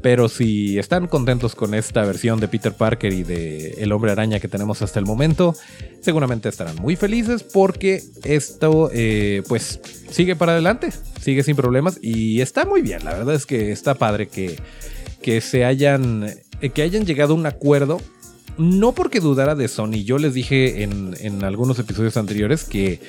Pero 0.02 0.28
si 0.28 0.78
están 0.78 1.06
contentos 1.06 1.54
con 1.54 1.74
esta 1.74 2.02
versión 2.02 2.38
de 2.38 2.48
Peter 2.48 2.72
Parker 2.72 3.12
y 3.12 3.22
de 3.22 3.76
El 3.78 3.92
hombre 3.92 4.12
araña 4.12 4.40
que 4.40 4.48
tenemos 4.48 4.82
hasta 4.82 4.98
el 4.98 5.06
momento, 5.06 5.54
seguramente 6.00 6.48
estarán 6.48 6.76
muy 6.76 6.96
felices 6.96 7.42
porque 7.42 8.02
esto 8.24 8.90
eh, 8.92 9.42
pues 9.48 9.80
sigue 10.10 10.36
para 10.36 10.52
adelante, 10.52 10.90
sigue 11.20 11.42
sin 11.42 11.56
problemas 11.56 11.98
y 12.02 12.40
está 12.40 12.64
muy 12.64 12.82
bien. 12.82 13.04
La 13.04 13.14
verdad 13.14 13.34
es 13.34 13.46
que 13.46 13.72
está 13.72 13.94
padre 13.94 14.28
que, 14.28 14.56
que 15.26 15.40
se 15.40 15.64
hayan 15.64 16.24
eh, 16.60 16.70
que 16.70 16.82
hayan 16.82 17.04
llegado 17.04 17.34
a 17.34 17.36
un 17.36 17.46
acuerdo. 17.46 18.00
No 18.58 18.92
porque 18.92 19.18
dudara 19.18 19.56
de 19.56 19.66
Sony. 19.66 20.04
Yo 20.04 20.18
les 20.18 20.34
dije 20.34 20.84
en, 20.84 21.44
algunos 21.44 21.80
episodios 21.80 22.16
anteriores 22.16 22.62
que, 22.64 23.00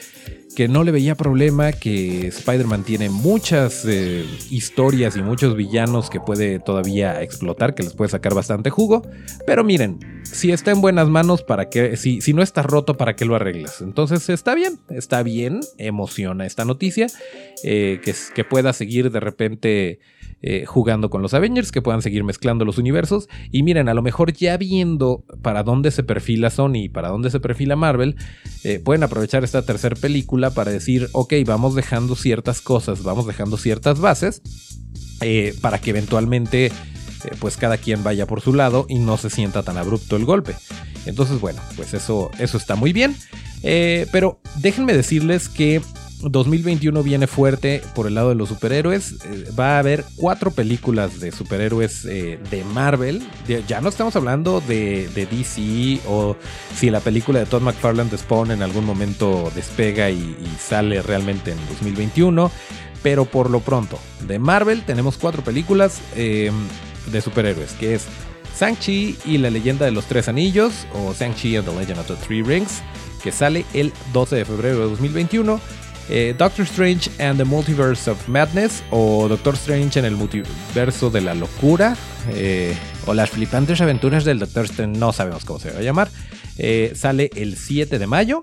que 0.56 0.68
no 0.68 0.84
le 0.84 0.92
veía 0.92 1.16
problema, 1.16 1.72
que 1.72 2.28
Spider-Man 2.28 2.84
tiene 2.84 3.10
muchas 3.10 3.86
eh, 3.88 4.26
historias 4.50 5.16
y 5.16 5.22
muchos 5.22 5.56
villanos 5.56 6.10
que 6.10 6.20
puede 6.20 6.60
todavía 6.60 7.22
explotar, 7.22 7.76
que 7.76 7.84
les 7.84 7.94
puede 7.94 8.10
sacar 8.10 8.34
bastante 8.34 8.72
jugo. 8.72 9.04
Pero 9.46 9.64
miren, 9.64 10.00
si 10.24 10.52
está 10.52 10.72
en 10.72 10.82
buenas 10.82 11.08
manos, 11.08 11.44
para 11.44 11.70
que, 11.70 11.96
si, 11.98 12.20
si 12.20 12.34
no 12.34 12.42
está 12.42 12.64
roto, 12.64 12.98
¿para 12.98 13.16
qué 13.16 13.24
lo 13.26 13.36
arreglas? 13.36 13.80
Entonces 13.82 14.28
está 14.28 14.54
bien, 14.56 14.80
está 14.90 15.22
bien, 15.24 15.62
emociona 15.78 16.48
esta 16.48 16.66
noticia, 16.66 17.08
eh, 17.64 18.02
que, 18.04 18.14
que 18.34 18.44
pueda 18.44 18.74
seguir 18.74 19.12
de 19.12 19.20
repente 19.22 20.00
eh, 20.44 20.66
jugando 20.68 21.10
con 21.10 21.24
los 21.24 21.34
Avengers, 21.34 21.72
que 21.72 21.82
puedan 21.82 22.04
seguir 22.04 22.24
mezclando 22.24 22.64
los 22.64 22.78
universos. 22.78 23.28
Y 23.52 23.64
miren, 23.64 23.90
a 23.90 23.96
lo 23.96 24.04
mejor 24.04 24.34
ya 24.34 24.56
viendo 24.58 25.24
para 25.42 25.64
dónde 25.64 25.90
se 25.90 26.04
perfila 26.04 26.52
Sony 26.52 26.84
y 26.84 26.90
para 26.90 27.10
dónde 27.10 27.32
se 27.32 27.40
perfila 27.40 27.76
Marvel, 27.76 28.16
eh, 28.64 28.80
pueden 28.80 29.02
aprovechar 29.02 29.44
esta 29.44 29.64
tercera 29.64 29.96
película 29.96 30.52
para 30.52 30.72
decir, 30.72 31.10
ok, 31.14 31.34
vamos 31.44 31.74
dejando 31.74 32.16
ciertas 32.16 32.62
cosas, 32.62 33.02
vamos 33.02 33.26
dejando 33.26 33.58
ciertas 33.58 34.00
bases, 34.00 34.44
eh, 35.22 35.56
para 35.60 35.80
que 35.80 35.90
eventualmente 35.90 36.72
pues 37.40 37.58
cada 37.58 37.78
quien 37.78 38.04
vaya 38.04 38.28
por 38.28 38.42
su 38.42 38.54
lado 38.54 38.86
y 38.88 39.00
no 39.00 39.18
se 39.18 39.32
sienta 39.32 39.64
tan 39.64 39.78
abrupto 39.78 40.18
el 40.18 40.26
golpe. 40.26 40.54
Entonces, 41.08 41.42
bueno, 41.42 41.62
pues 41.76 41.96
eso, 41.96 42.30
eso 42.38 42.58
está 42.58 42.76
muy 42.76 42.94
bien. 42.94 43.16
pero 44.12 44.40
déjenme 44.62 44.94
decirles 44.94 45.50
que 45.50 45.82
2021 46.22 47.04
viene 47.04 47.28
fuerte 47.28 47.82
por 47.94 48.08
el 48.08 48.16
lado 48.16 48.30
de 48.30 48.36
los 48.36 48.50
superhéroes. 48.50 49.16
Eh, 49.26 49.52
va 49.58 49.76
a 49.76 49.80
haber 49.80 50.04
cuatro 50.16 50.52
películas 50.52 51.20
de 51.20 51.32
superhéroes 51.32 52.06
eh, 52.06 52.40
de 52.50 52.64
Marvel. 52.64 53.22
ya 53.68 53.82
no 53.82 53.90
estamos 53.90 54.16
hablando 54.16 54.62
de, 54.62 55.08
DC 55.14 56.02
o 56.08 56.36
si 56.76 56.90
la 56.90 57.00
película 57.00 57.40
de 57.40 57.46
Todd 57.46 57.62
McFarlane 57.62 58.10
de 58.10 58.18
Spawn 58.18 58.52
en 58.52 58.64
algún 58.64 58.86
momento 58.86 59.52
despega 59.56 60.10
y, 60.10 60.36
sale 60.60 61.02
realmente 61.02 61.52
en 61.52 61.58
2021. 61.70 62.52
Pero 63.04 63.26
por 63.26 63.50
lo 63.50 63.60
pronto, 63.60 64.00
de 64.28 64.40
Marvel 64.40 64.84
tenemos 64.84 65.18
cuatro 65.18 65.44
películas 65.44 66.02
eh, 66.16 66.52
de 67.12 67.22
superhéroes, 67.22 67.74
que 67.74 67.94
es 67.94 68.06
Shang-Chi 68.60 69.18
y 69.24 69.38
la 69.38 69.52
leyenda 69.52 69.86
de 69.86 69.92
los 69.92 70.06
tres 70.06 70.28
anillos, 70.28 70.88
o 70.94 71.14
Shang-Chi 71.14 71.58
and 71.58 71.68
the 71.68 71.76
Legend 71.76 72.00
of 72.00 72.08
the 72.08 72.16
Three 72.16 72.42
Rings, 72.42 72.82
que 73.22 73.32
sale 73.32 73.66
el 73.74 73.94
12 74.14 74.38
de 74.38 74.46
febrero 74.46 74.80
de 74.80 74.90
2021. 74.90 75.62
Eh, 76.10 76.34
Doctor 76.38 76.66
Strange 76.66 77.12
and 77.20 77.38
the 77.38 77.44
Multiverse 77.44 78.10
of 78.10 78.30
Madness 78.30 78.82
o 78.92 79.28
Doctor 79.28 79.56
Strange 79.56 80.00
en 80.00 80.06
el 80.06 80.16
multiverso 80.16 81.10
de 81.10 81.20
la 81.20 81.34
locura 81.34 81.98
eh, 82.30 82.76
o 83.06 83.14
las 83.14 83.32
flipantes 83.32 83.82
aventuras 83.82 84.24
del 84.24 84.40
Doctor 84.40 84.66
Strange, 84.66 84.98
no 84.98 85.12
sabemos 85.12 85.44
cómo 85.44 85.60
se 85.60 85.72
va 85.72 85.80
a 85.80 85.82
llamar, 85.82 86.10
eh, 86.58 86.94
sale 86.96 87.30
el 87.36 87.58
7 87.58 88.00
de 88.00 88.08
mayo. 88.08 88.42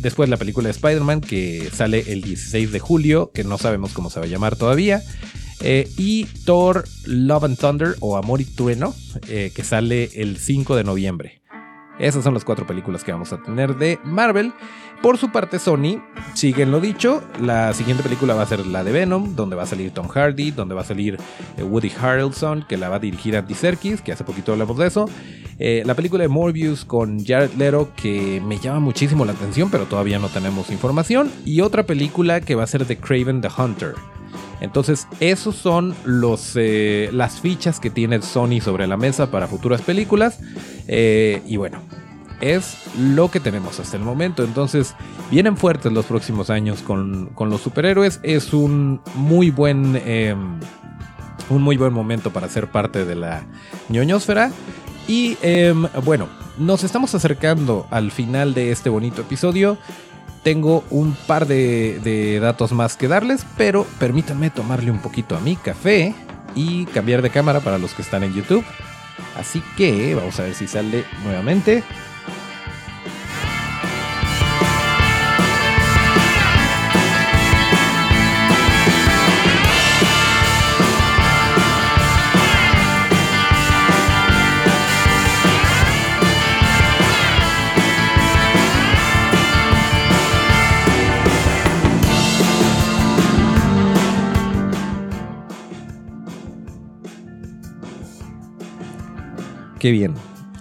Después 0.00 0.28
la 0.28 0.36
película 0.36 0.66
de 0.66 0.72
Spider-Man 0.72 1.20
que 1.20 1.70
sale 1.72 2.04
el 2.08 2.22
16 2.22 2.72
de 2.72 2.78
julio, 2.80 3.30
que 3.32 3.44
no 3.44 3.58
sabemos 3.58 3.92
cómo 3.92 4.10
se 4.10 4.20
va 4.20 4.26
a 4.26 4.28
llamar 4.28 4.56
todavía. 4.56 5.02
y 5.60 6.24
Thor 6.44 6.84
Love 7.04 7.44
and 7.44 7.58
Thunder 7.58 7.96
o 8.00 8.16
Amor 8.16 8.40
y 8.40 8.44
Trueno, 8.44 8.94
que 9.26 9.64
sale 9.64 10.10
el 10.14 10.36
5 10.36 10.76
de 10.76 10.84
noviembre. 10.84 11.37
Esas 11.98 12.24
son 12.24 12.34
las 12.34 12.44
cuatro 12.44 12.66
películas 12.66 13.04
que 13.04 13.12
vamos 13.12 13.32
a 13.32 13.38
tener 13.38 13.76
de 13.76 13.98
Marvel. 14.04 14.52
Por 15.02 15.16
su 15.16 15.30
parte, 15.30 15.58
Sony 15.58 16.02
sigue 16.34 16.64
en 16.64 16.72
lo 16.72 16.80
dicho. 16.80 17.22
La 17.40 17.72
siguiente 17.72 18.02
película 18.02 18.34
va 18.34 18.42
a 18.42 18.46
ser 18.46 18.66
la 18.66 18.82
de 18.82 18.92
Venom, 18.92 19.36
donde 19.36 19.56
va 19.56 19.62
a 19.62 19.66
salir 19.66 19.92
Tom 19.92 20.08
Hardy, 20.08 20.50
donde 20.50 20.74
va 20.74 20.80
a 20.80 20.84
salir 20.84 21.18
eh, 21.56 21.62
Woody 21.62 21.92
Harrelson, 22.00 22.64
que 22.68 22.76
la 22.76 22.88
va 22.88 22.96
a 22.96 22.98
dirigir 22.98 23.36
Andy 23.36 23.54
Serkis, 23.54 24.00
que 24.00 24.12
hace 24.12 24.24
poquito 24.24 24.52
hablamos 24.52 24.76
de 24.76 24.86
eso. 24.86 25.08
Eh, 25.58 25.82
la 25.86 25.94
película 25.94 26.22
de 26.22 26.28
Morbius 26.28 26.84
con 26.84 27.24
Jared 27.24 27.52
Leto, 27.54 27.90
que 27.96 28.40
me 28.44 28.58
llama 28.58 28.80
muchísimo 28.80 29.24
la 29.24 29.32
atención, 29.32 29.70
pero 29.70 29.84
todavía 29.86 30.18
no 30.18 30.28
tenemos 30.28 30.70
información. 30.70 31.30
Y 31.44 31.60
otra 31.60 31.84
película 31.84 32.40
que 32.40 32.54
va 32.54 32.64
a 32.64 32.66
ser 32.66 32.84
The 32.84 32.96
Craven 32.96 33.40
the 33.40 33.48
Hunter. 33.56 33.94
Entonces, 34.60 35.06
esos 35.20 35.56
son 35.56 35.94
los, 36.04 36.52
eh, 36.56 37.10
las 37.12 37.40
fichas 37.40 37.80
que 37.80 37.90
tiene 37.90 38.20
Sony 38.22 38.60
sobre 38.60 38.86
la 38.86 38.96
mesa 38.96 39.30
para 39.30 39.46
futuras 39.46 39.82
películas. 39.82 40.40
Eh, 40.88 41.42
y 41.46 41.56
bueno, 41.56 41.80
es 42.40 42.76
lo 42.98 43.30
que 43.30 43.40
tenemos 43.40 43.78
hasta 43.80 43.96
el 43.96 44.02
momento. 44.02 44.44
Entonces, 44.44 44.94
vienen 45.30 45.56
fuertes 45.56 45.92
los 45.92 46.06
próximos 46.06 46.50
años 46.50 46.82
con, 46.82 47.30
los 47.38 47.60
superhéroes. 47.60 48.20
Es 48.22 48.52
un 48.52 49.00
muy 49.14 49.50
buen. 49.50 50.00
Em, 50.04 50.60
un 51.50 51.62
muy 51.62 51.78
buen 51.78 51.94
momento 51.94 52.30
para 52.30 52.48
ser 52.48 52.70
parte 52.70 53.04
de 53.04 53.14
la 53.14 53.42
ñoñosfera. 53.88 54.50
Y 55.06 55.38
em, 55.40 55.86
bueno, 56.04 56.28
nos 56.58 56.84
estamos 56.84 57.14
acercando 57.14 57.86
al 57.90 58.10
final 58.10 58.52
de 58.52 58.70
este 58.70 58.90
bonito 58.90 59.22
episodio 59.22 59.78
tengo 60.42 60.84
un 60.90 61.14
par 61.26 61.46
de, 61.46 62.38
datos 62.40 62.72
más 62.72 62.96
que 62.96 63.08
darles, 63.08 63.46
pero 63.56 63.86
permítanme 63.98 64.50
tomarle 64.50 64.90
un 64.90 65.00
poquito 65.00 65.36
a 65.36 65.40
mi 65.40 65.56
café 65.56 66.14
y 66.54 66.86
cambiar 66.86 67.22
de 67.22 67.30
cámara 67.30 67.60
para 67.60 67.78
los 67.78 67.94
que 67.94 68.02
están 68.02 68.22
en 68.22 68.34
YouTube. 68.34 68.64
Así 69.36 69.62
que 69.76 70.14
vamos 70.14 70.38
a 70.40 70.44
ver 70.44 70.54
si 70.54 70.66
sale 70.66 71.04
nuevamente. 71.24 71.82
Qué 99.88 99.92
bien. 99.92 100.12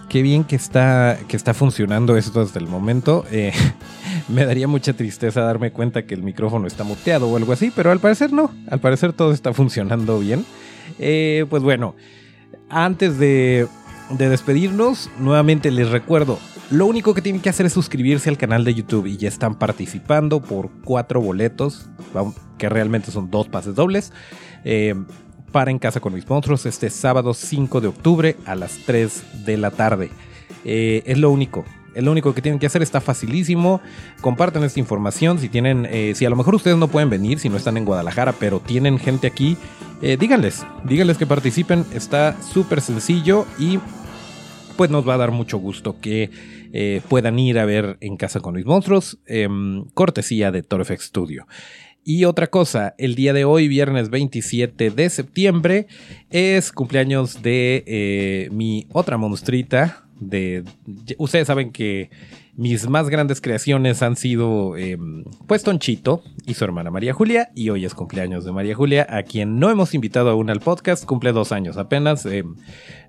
Qué 0.07 0.21
bien 0.21 0.45
que 0.45 0.55
está, 0.55 1.19
que 1.27 1.35
está 1.35 1.53
funcionando 1.53 2.15
esto 2.15 2.45
desde 2.45 2.61
el 2.61 2.67
momento. 2.67 3.25
Eh, 3.29 3.51
me 4.29 4.45
daría 4.45 4.69
mucha 4.69 4.93
tristeza 4.93 5.41
darme 5.41 5.73
cuenta 5.73 6.05
que 6.05 6.13
el 6.13 6.23
micrófono 6.23 6.65
está 6.65 6.85
muteado 6.85 7.27
o 7.27 7.35
algo 7.35 7.51
así, 7.51 7.69
pero 7.75 7.91
al 7.91 7.99
parecer 7.99 8.31
no. 8.31 8.49
Al 8.69 8.79
parecer 8.79 9.11
todo 9.11 9.33
está 9.33 9.51
funcionando 9.51 10.17
bien. 10.17 10.45
Eh, 10.97 11.45
pues 11.49 11.61
bueno, 11.61 11.97
antes 12.69 13.19
de, 13.19 13.67
de 14.11 14.29
despedirnos, 14.29 15.09
nuevamente 15.19 15.71
les 15.71 15.89
recuerdo, 15.89 16.39
lo 16.71 16.85
único 16.85 17.13
que 17.13 17.21
tienen 17.21 17.41
que 17.41 17.49
hacer 17.49 17.65
es 17.65 17.73
suscribirse 17.73 18.29
al 18.29 18.37
canal 18.37 18.63
de 18.63 18.75
YouTube 18.75 19.07
y 19.07 19.17
ya 19.17 19.27
están 19.27 19.55
participando 19.55 20.41
por 20.41 20.69
cuatro 20.85 21.19
boletos, 21.19 21.89
que 22.57 22.69
realmente 22.69 23.11
son 23.11 23.29
dos 23.29 23.49
pases 23.49 23.75
dobles. 23.75 24.13
Eh, 24.63 24.95
para 25.51 25.71
En 25.71 25.79
Casa 25.79 25.99
con 25.99 26.13
mis 26.13 26.27
monstruos 26.27 26.65
este 26.65 26.89
sábado 26.89 27.33
5 27.33 27.81
de 27.81 27.87
octubre 27.87 28.35
a 28.45 28.55
las 28.55 28.77
3 28.85 29.45
de 29.45 29.57
la 29.57 29.71
tarde. 29.71 30.09
Eh, 30.63 31.03
es 31.05 31.17
lo 31.17 31.31
único. 31.31 31.65
Es 31.95 32.03
lo 32.03 32.11
único 32.11 32.35
que 32.35 32.41
tienen 32.41 32.59
que 32.59 32.67
hacer, 32.67 32.83
está 32.83 33.01
facilísimo. 33.01 33.81
Compartan 34.21 34.63
esta 34.63 34.79
información. 34.79 35.39
Si 35.39 35.49
tienen, 35.49 35.87
eh, 35.89 36.13
si 36.15 36.25
a 36.25 36.29
lo 36.29 36.35
mejor 36.35 36.55
ustedes 36.55 36.77
no 36.77 36.89
pueden 36.89 37.09
venir, 37.09 37.39
si 37.39 37.49
no 37.49 37.57
están 37.57 37.77
en 37.77 37.85
Guadalajara, 37.85 38.33
pero 38.33 38.59
tienen 38.59 38.99
gente 38.99 39.25
aquí, 39.25 39.57
eh, 40.01 40.17
díganles, 40.19 40.65
díganles 40.83 41.17
que 41.17 41.25
participen. 41.25 41.85
Está 41.93 42.39
súper 42.41 42.81
sencillo 42.81 43.47
y 43.57 43.79
pues 44.75 44.91
nos 44.91 45.07
va 45.07 45.15
a 45.15 45.17
dar 45.17 45.31
mucho 45.31 45.57
gusto 45.57 45.99
que 45.99 46.29
puedan 47.07 47.39
ir 47.39 47.57
a 47.57 47.65
ver 47.65 47.97
en 48.01 48.17
casa 48.17 48.39
con 48.39 48.53
mis 48.53 48.65
monstruos. 48.65 49.17
Em, 49.25 49.85
cortesía 49.95 50.51
de 50.51 50.61
Torfex 50.61 51.05
Studio. 51.05 51.47
Y 52.09 52.23
otra 52.23 52.47
cosa, 52.47 52.95
el 52.97 53.15
día 53.15 53.33
de 53.33 53.43
hoy, 53.43 53.67
viernes 53.67 54.09
27 54.09 54.91
de 54.91 55.09
septiembre, 55.09 55.87
es 56.29 56.71
cumpleaños 56.71 57.41
de 57.41 57.83
eh, 57.85 58.47
mi 58.49 58.87
otra 58.93 59.17
monstruita. 59.17 60.07
De, 60.17 60.63
ustedes 61.17 61.47
saben 61.47 61.73
que 61.73 62.09
mis 62.57 62.89
más 62.89 63.07
grandes 63.09 63.39
creaciones 63.39 64.01
han 64.01 64.15
sido 64.15 64.75
em, 64.77 65.23
pues 65.45 65.61
Tonchito 65.61 66.23
y 66.47 66.55
su 66.55 66.63
hermana 66.63 66.89
María 66.89 67.13
Julia 67.13 67.51
y 67.53 67.69
hoy 67.69 67.85
es 67.85 67.93
cumpleaños 67.93 68.45
de 68.45 68.51
María 68.51 68.73
Julia 68.73 69.05
a 69.07 69.21
quien 69.21 69.59
no 69.59 69.69
hemos 69.69 69.93
invitado 69.93 70.31
aún 70.31 70.49
al 70.49 70.59
podcast, 70.59 71.05
cumple 71.05 71.33
dos 71.33 71.51
años 71.51 71.77
apenas, 71.77 72.25
em, 72.25 72.55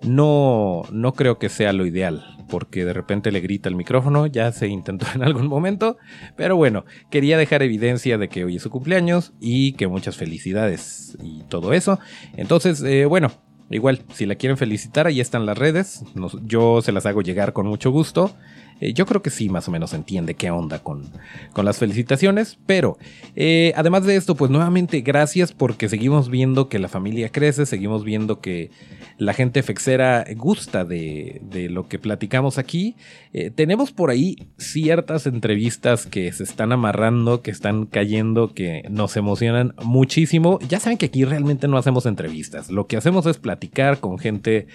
no, 0.02 0.82
no 0.92 1.14
creo 1.14 1.38
que 1.38 1.48
sea 1.48 1.72
lo 1.72 1.86
ideal 1.86 2.24
porque 2.50 2.84
de 2.84 2.92
repente 2.92 3.32
le 3.32 3.40
grita 3.40 3.70
el 3.70 3.74
micrófono, 3.74 4.26
ya 4.26 4.52
se 4.52 4.68
intentó 4.68 5.06
en 5.14 5.22
algún 5.22 5.46
momento, 5.46 5.96
pero 6.36 6.56
bueno, 6.56 6.84
quería 7.10 7.38
dejar 7.38 7.62
evidencia 7.62 8.18
de 8.18 8.28
que 8.28 8.44
hoy 8.44 8.56
es 8.56 8.62
su 8.62 8.70
cumpleaños 8.70 9.32
y 9.40 9.72
que 9.72 9.88
muchas 9.88 10.16
felicidades 10.16 11.16
y 11.22 11.42
todo 11.44 11.72
eso, 11.72 11.98
entonces 12.36 12.82
eh, 12.82 13.06
bueno, 13.06 13.32
Igual, 13.70 14.02
si 14.14 14.24
la 14.24 14.36
quieren 14.36 14.56
felicitar, 14.56 15.06
ahí 15.06 15.20
están 15.20 15.44
las 15.44 15.58
redes. 15.58 16.02
yo 16.42 16.80
se 16.80 16.90
las 16.90 17.04
hago 17.04 17.20
llegar 17.20 17.52
con 17.52 17.66
mucho 17.66 17.90
gusto. 17.90 18.34
Eh, 18.80 18.92
yo 18.92 19.06
creo 19.06 19.22
que 19.22 19.30
sí, 19.30 19.48
más 19.48 19.68
o 19.68 19.70
menos 19.70 19.92
entiende 19.92 20.34
qué 20.34 20.50
onda 20.50 20.78
con, 20.80 21.10
con 21.52 21.64
las 21.64 21.78
felicitaciones. 21.78 22.58
Pero 22.66 22.98
eh, 23.34 23.72
además 23.76 24.04
de 24.04 24.16
esto, 24.16 24.34
pues 24.34 24.50
nuevamente 24.50 25.00
gracias 25.00 25.52
porque 25.52 25.88
seguimos 25.88 26.30
viendo 26.30 26.68
que 26.68 26.78
la 26.78 26.88
familia 26.88 27.30
crece, 27.30 27.66
seguimos 27.66 28.04
viendo 28.04 28.40
que 28.40 28.70
la 29.16 29.32
gente 29.32 29.62
fexera 29.62 30.24
gusta 30.36 30.84
de, 30.84 31.40
lo 31.70 31.88
que 31.88 31.98
platicamos 31.98 32.58
aquí. 32.58 32.94
Eh, 33.32 33.50
tenemos 33.50 33.90
por 33.90 34.10
ahí 34.10 34.48
ciertas 34.58 35.26
entrevistas 35.26 36.06
que 36.06 36.32
se 36.32 36.44
están 36.44 36.72
amarrando, 36.72 37.42
que 37.42 37.50
están 37.50 37.86
cayendo, 37.86 38.54
que 38.54 38.84
nos 38.90 39.16
emocionan 39.16 39.74
muchísimo. 39.82 40.58
Ya 40.68 40.78
saben 40.78 40.98
que 40.98 41.06
aquí 41.06 41.24
realmente 41.24 41.66
no 41.66 41.78
hacemos 41.78 42.06
entrevistas. 42.06 42.70
Lo 42.70 42.86
que 42.86 42.96
hacemos 42.96 43.26
es 43.26 43.38
platicar 43.38 43.98
con 43.98 44.18
gente 44.18 44.66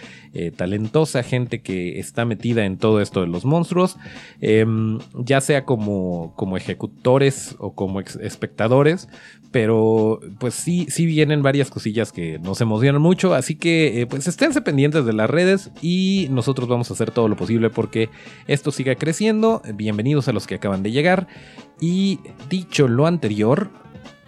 talentosa, 0.56 1.24
gente 1.24 1.62
que 1.62 1.99
está 1.99 2.26
metida 2.26 2.66
en 2.66 2.78
todo 2.78 2.99
esto 3.01 3.22
de 3.22 3.28
los 3.28 3.45
monstruos 3.45 3.93
Em, 4.41 5.00
ya 5.14 5.41
sea 5.41 5.66
como, 5.66 6.34
como 6.36 6.58
ejecutores 6.58 7.56
o 7.60 7.74
como 7.74 8.00
espectadores, 8.00 9.08
pero 9.52 10.20
pues 10.39 10.54
sí, 10.54 10.88
sí 10.89 11.06
vienen 11.06 11.44
varias 11.44 11.70
cosillas 11.70 12.12
que 12.12 12.39
nos 12.39 12.60
emocionan 12.60 13.02
mucho, 13.02 13.34
así 13.34 13.56
que 13.56 14.02
eh, 14.02 14.08
pues 14.08 14.28
esténse 14.28 14.62
pendientes 14.62 15.06
de 15.06 15.14
las 15.14 15.30
redes 15.30 15.72
y 15.82 16.28
nosotros 16.32 16.68
vamos 16.68 16.89
a 16.89 16.94
hacer 16.94 17.12
todo 17.12 17.28
lo 17.28 17.36
posible 17.36 17.70
porque 17.70 18.10
esto 18.48 18.72
siga 18.72 18.96
creciendo. 18.96 19.62
Bienvenidos 19.76 20.28
a 20.28 20.34
los 20.34 20.48
que 20.48 20.56
acaban 20.56 20.84
de 20.84 20.91
llegar 20.91 21.28
y 21.80 22.20
dicho 22.50 22.88
lo 22.88 23.08
anterior, 23.08 23.70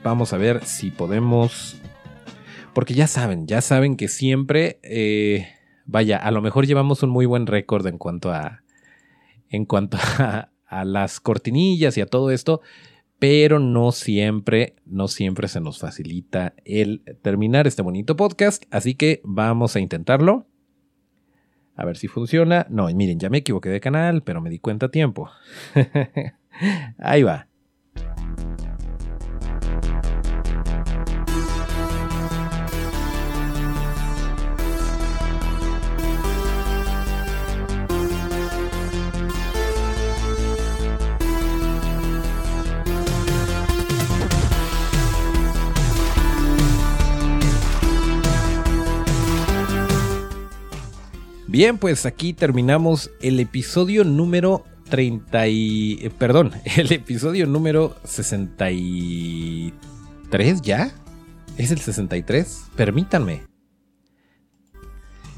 vamos 0.03 0.33
a 0.33 0.37
ver 0.37 0.65
si 0.65 0.91
podemos... 0.91 1.77
Porque 2.73 2.93
ya 2.93 3.07
saben, 3.07 3.47
ya 3.47 3.61
saben 3.61 3.95
que 3.95 4.07
siempre... 4.07 4.79
Eh, 4.83 5.47
vaya, 5.85 6.17
a 6.17 6.31
lo 6.31 6.41
mejor 6.41 6.67
llevamos 6.67 7.03
un 7.03 7.09
muy 7.09 7.25
buen 7.25 7.47
récord 7.47 7.87
en 7.87 7.97
cuanto 7.97 8.31
a, 8.31 8.61
en 9.55 9.65
cuanto 9.65 9.97
a, 10.17 10.49
las 10.83 11.19
cortinillas 11.19 11.97
y 11.97 12.01
a 12.01 12.05
todo 12.05 12.31
esto, 12.31 12.61
pero 13.17 13.59
no 13.59 13.91
siempre, 13.91 14.75
no 14.85 15.07
siempre 15.07 15.47
se 15.47 15.61
nos 15.61 15.79
facilita 15.79 16.53
el 16.65 17.01
terminar 17.21 17.65
este 17.65 17.81
bonito 17.81 18.15
podcast, 18.15 18.63
así 18.71 18.95
que 18.95 19.21
vamos 19.23 19.75
a 19.75 19.79
intentarlo. 19.79 20.47
A 21.77 21.85
ver 21.85 21.97
si 21.97 22.07
funciona. 22.07 22.67
No, 22.69 22.87
miren, 22.87 23.19
ya 23.19 23.29
me 23.29 23.39
equivoqué 23.39 23.69
de 23.69 23.81
canal, 23.81 24.23
pero 24.23 24.41
me 24.41 24.49
di 24.49 24.59
cuenta 24.59 24.85
a 24.85 24.91
tiempo. 24.91 25.29
Ahí 26.97 27.23
va. 27.23 27.47
Bien, 51.55 51.77
pues 51.77 52.05
aquí 52.05 52.33
terminamos 52.33 53.09
el 53.21 53.39
episodio 53.39 54.03
número 54.03 54.65
30 54.89 55.47
y... 55.47 55.99
Eh, 56.01 56.09
perdón, 56.09 56.51
el 56.75 56.91
episodio 56.91 57.47
número 57.47 57.95
63 58.03 60.61
ya. 60.61 60.91
¿Es 61.57 61.71
el 61.71 61.79
63? 61.79 62.65
Permítanme. 62.75 63.43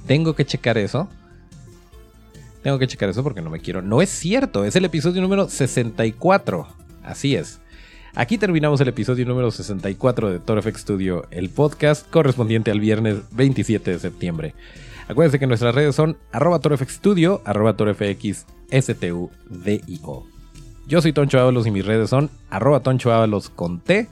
Tengo 0.07 0.34
que 0.34 0.43
checar 0.43 0.80
eso. 0.80 1.07
Tengo 2.63 2.80
que 2.80 2.88
checar 2.88 3.09
eso 3.09 3.22
porque 3.22 3.43
no 3.43 3.51
me 3.51 3.59
quiero. 3.59 3.84
No 3.84 4.01
es 4.01 4.09
cierto, 4.09 4.65
es 4.65 4.76
el 4.76 4.86
episodio 4.86 5.22
número 5.22 5.47
64. 5.47 6.68
Así 7.03 7.36
es. 7.36 7.59
Aquí 8.15 8.39
terminamos 8.39 8.82
el 8.82 8.88
episodio 8.88 9.24
número 9.28 9.51
64 9.51 10.32
de 10.32 10.39
Torfx 10.39 10.82
Studio, 10.82 11.28
el 11.30 11.51
podcast 11.51 12.09
correspondiente 12.09 12.72
al 12.72 12.80
viernes 12.80 13.18
27 13.34 13.91
de 13.91 13.99
septiembre. 13.99 14.55
Acuérdense 15.08 15.39
que 15.39 15.47
nuestras 15.47 15.74
redes 15.74 15.95
son 15.95 16.18
arroba 16.32 16.60
torfxstudio, 16.60 17.41
arroba 17.45 17.76
torfxstudio. 17.76 19.30
Yo 20.88 21.01
soy 21.01 21.14
Toncho 21.14 21.39
Ábalos 21.39 21.68
y 21.68 21.72
mis 21.72 21.86
redes 21.86 22.10
son 22.10 22.30
arroba 22.49 22.82
Toncho 22.82 23.12
con 23.55 23.80
T. 23.80 24.10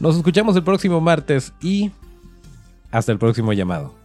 Nos 0.00 0.16
escuchamos 0.16 0.56
el 0.56 0.64
próximo 0.64 1.00
martes 1.00 1.52
y 1.60 1.92
hasta 2.90 3.12
el 3.12 3.18
próximo 3.18 3.52
llamado. 3.52 4.03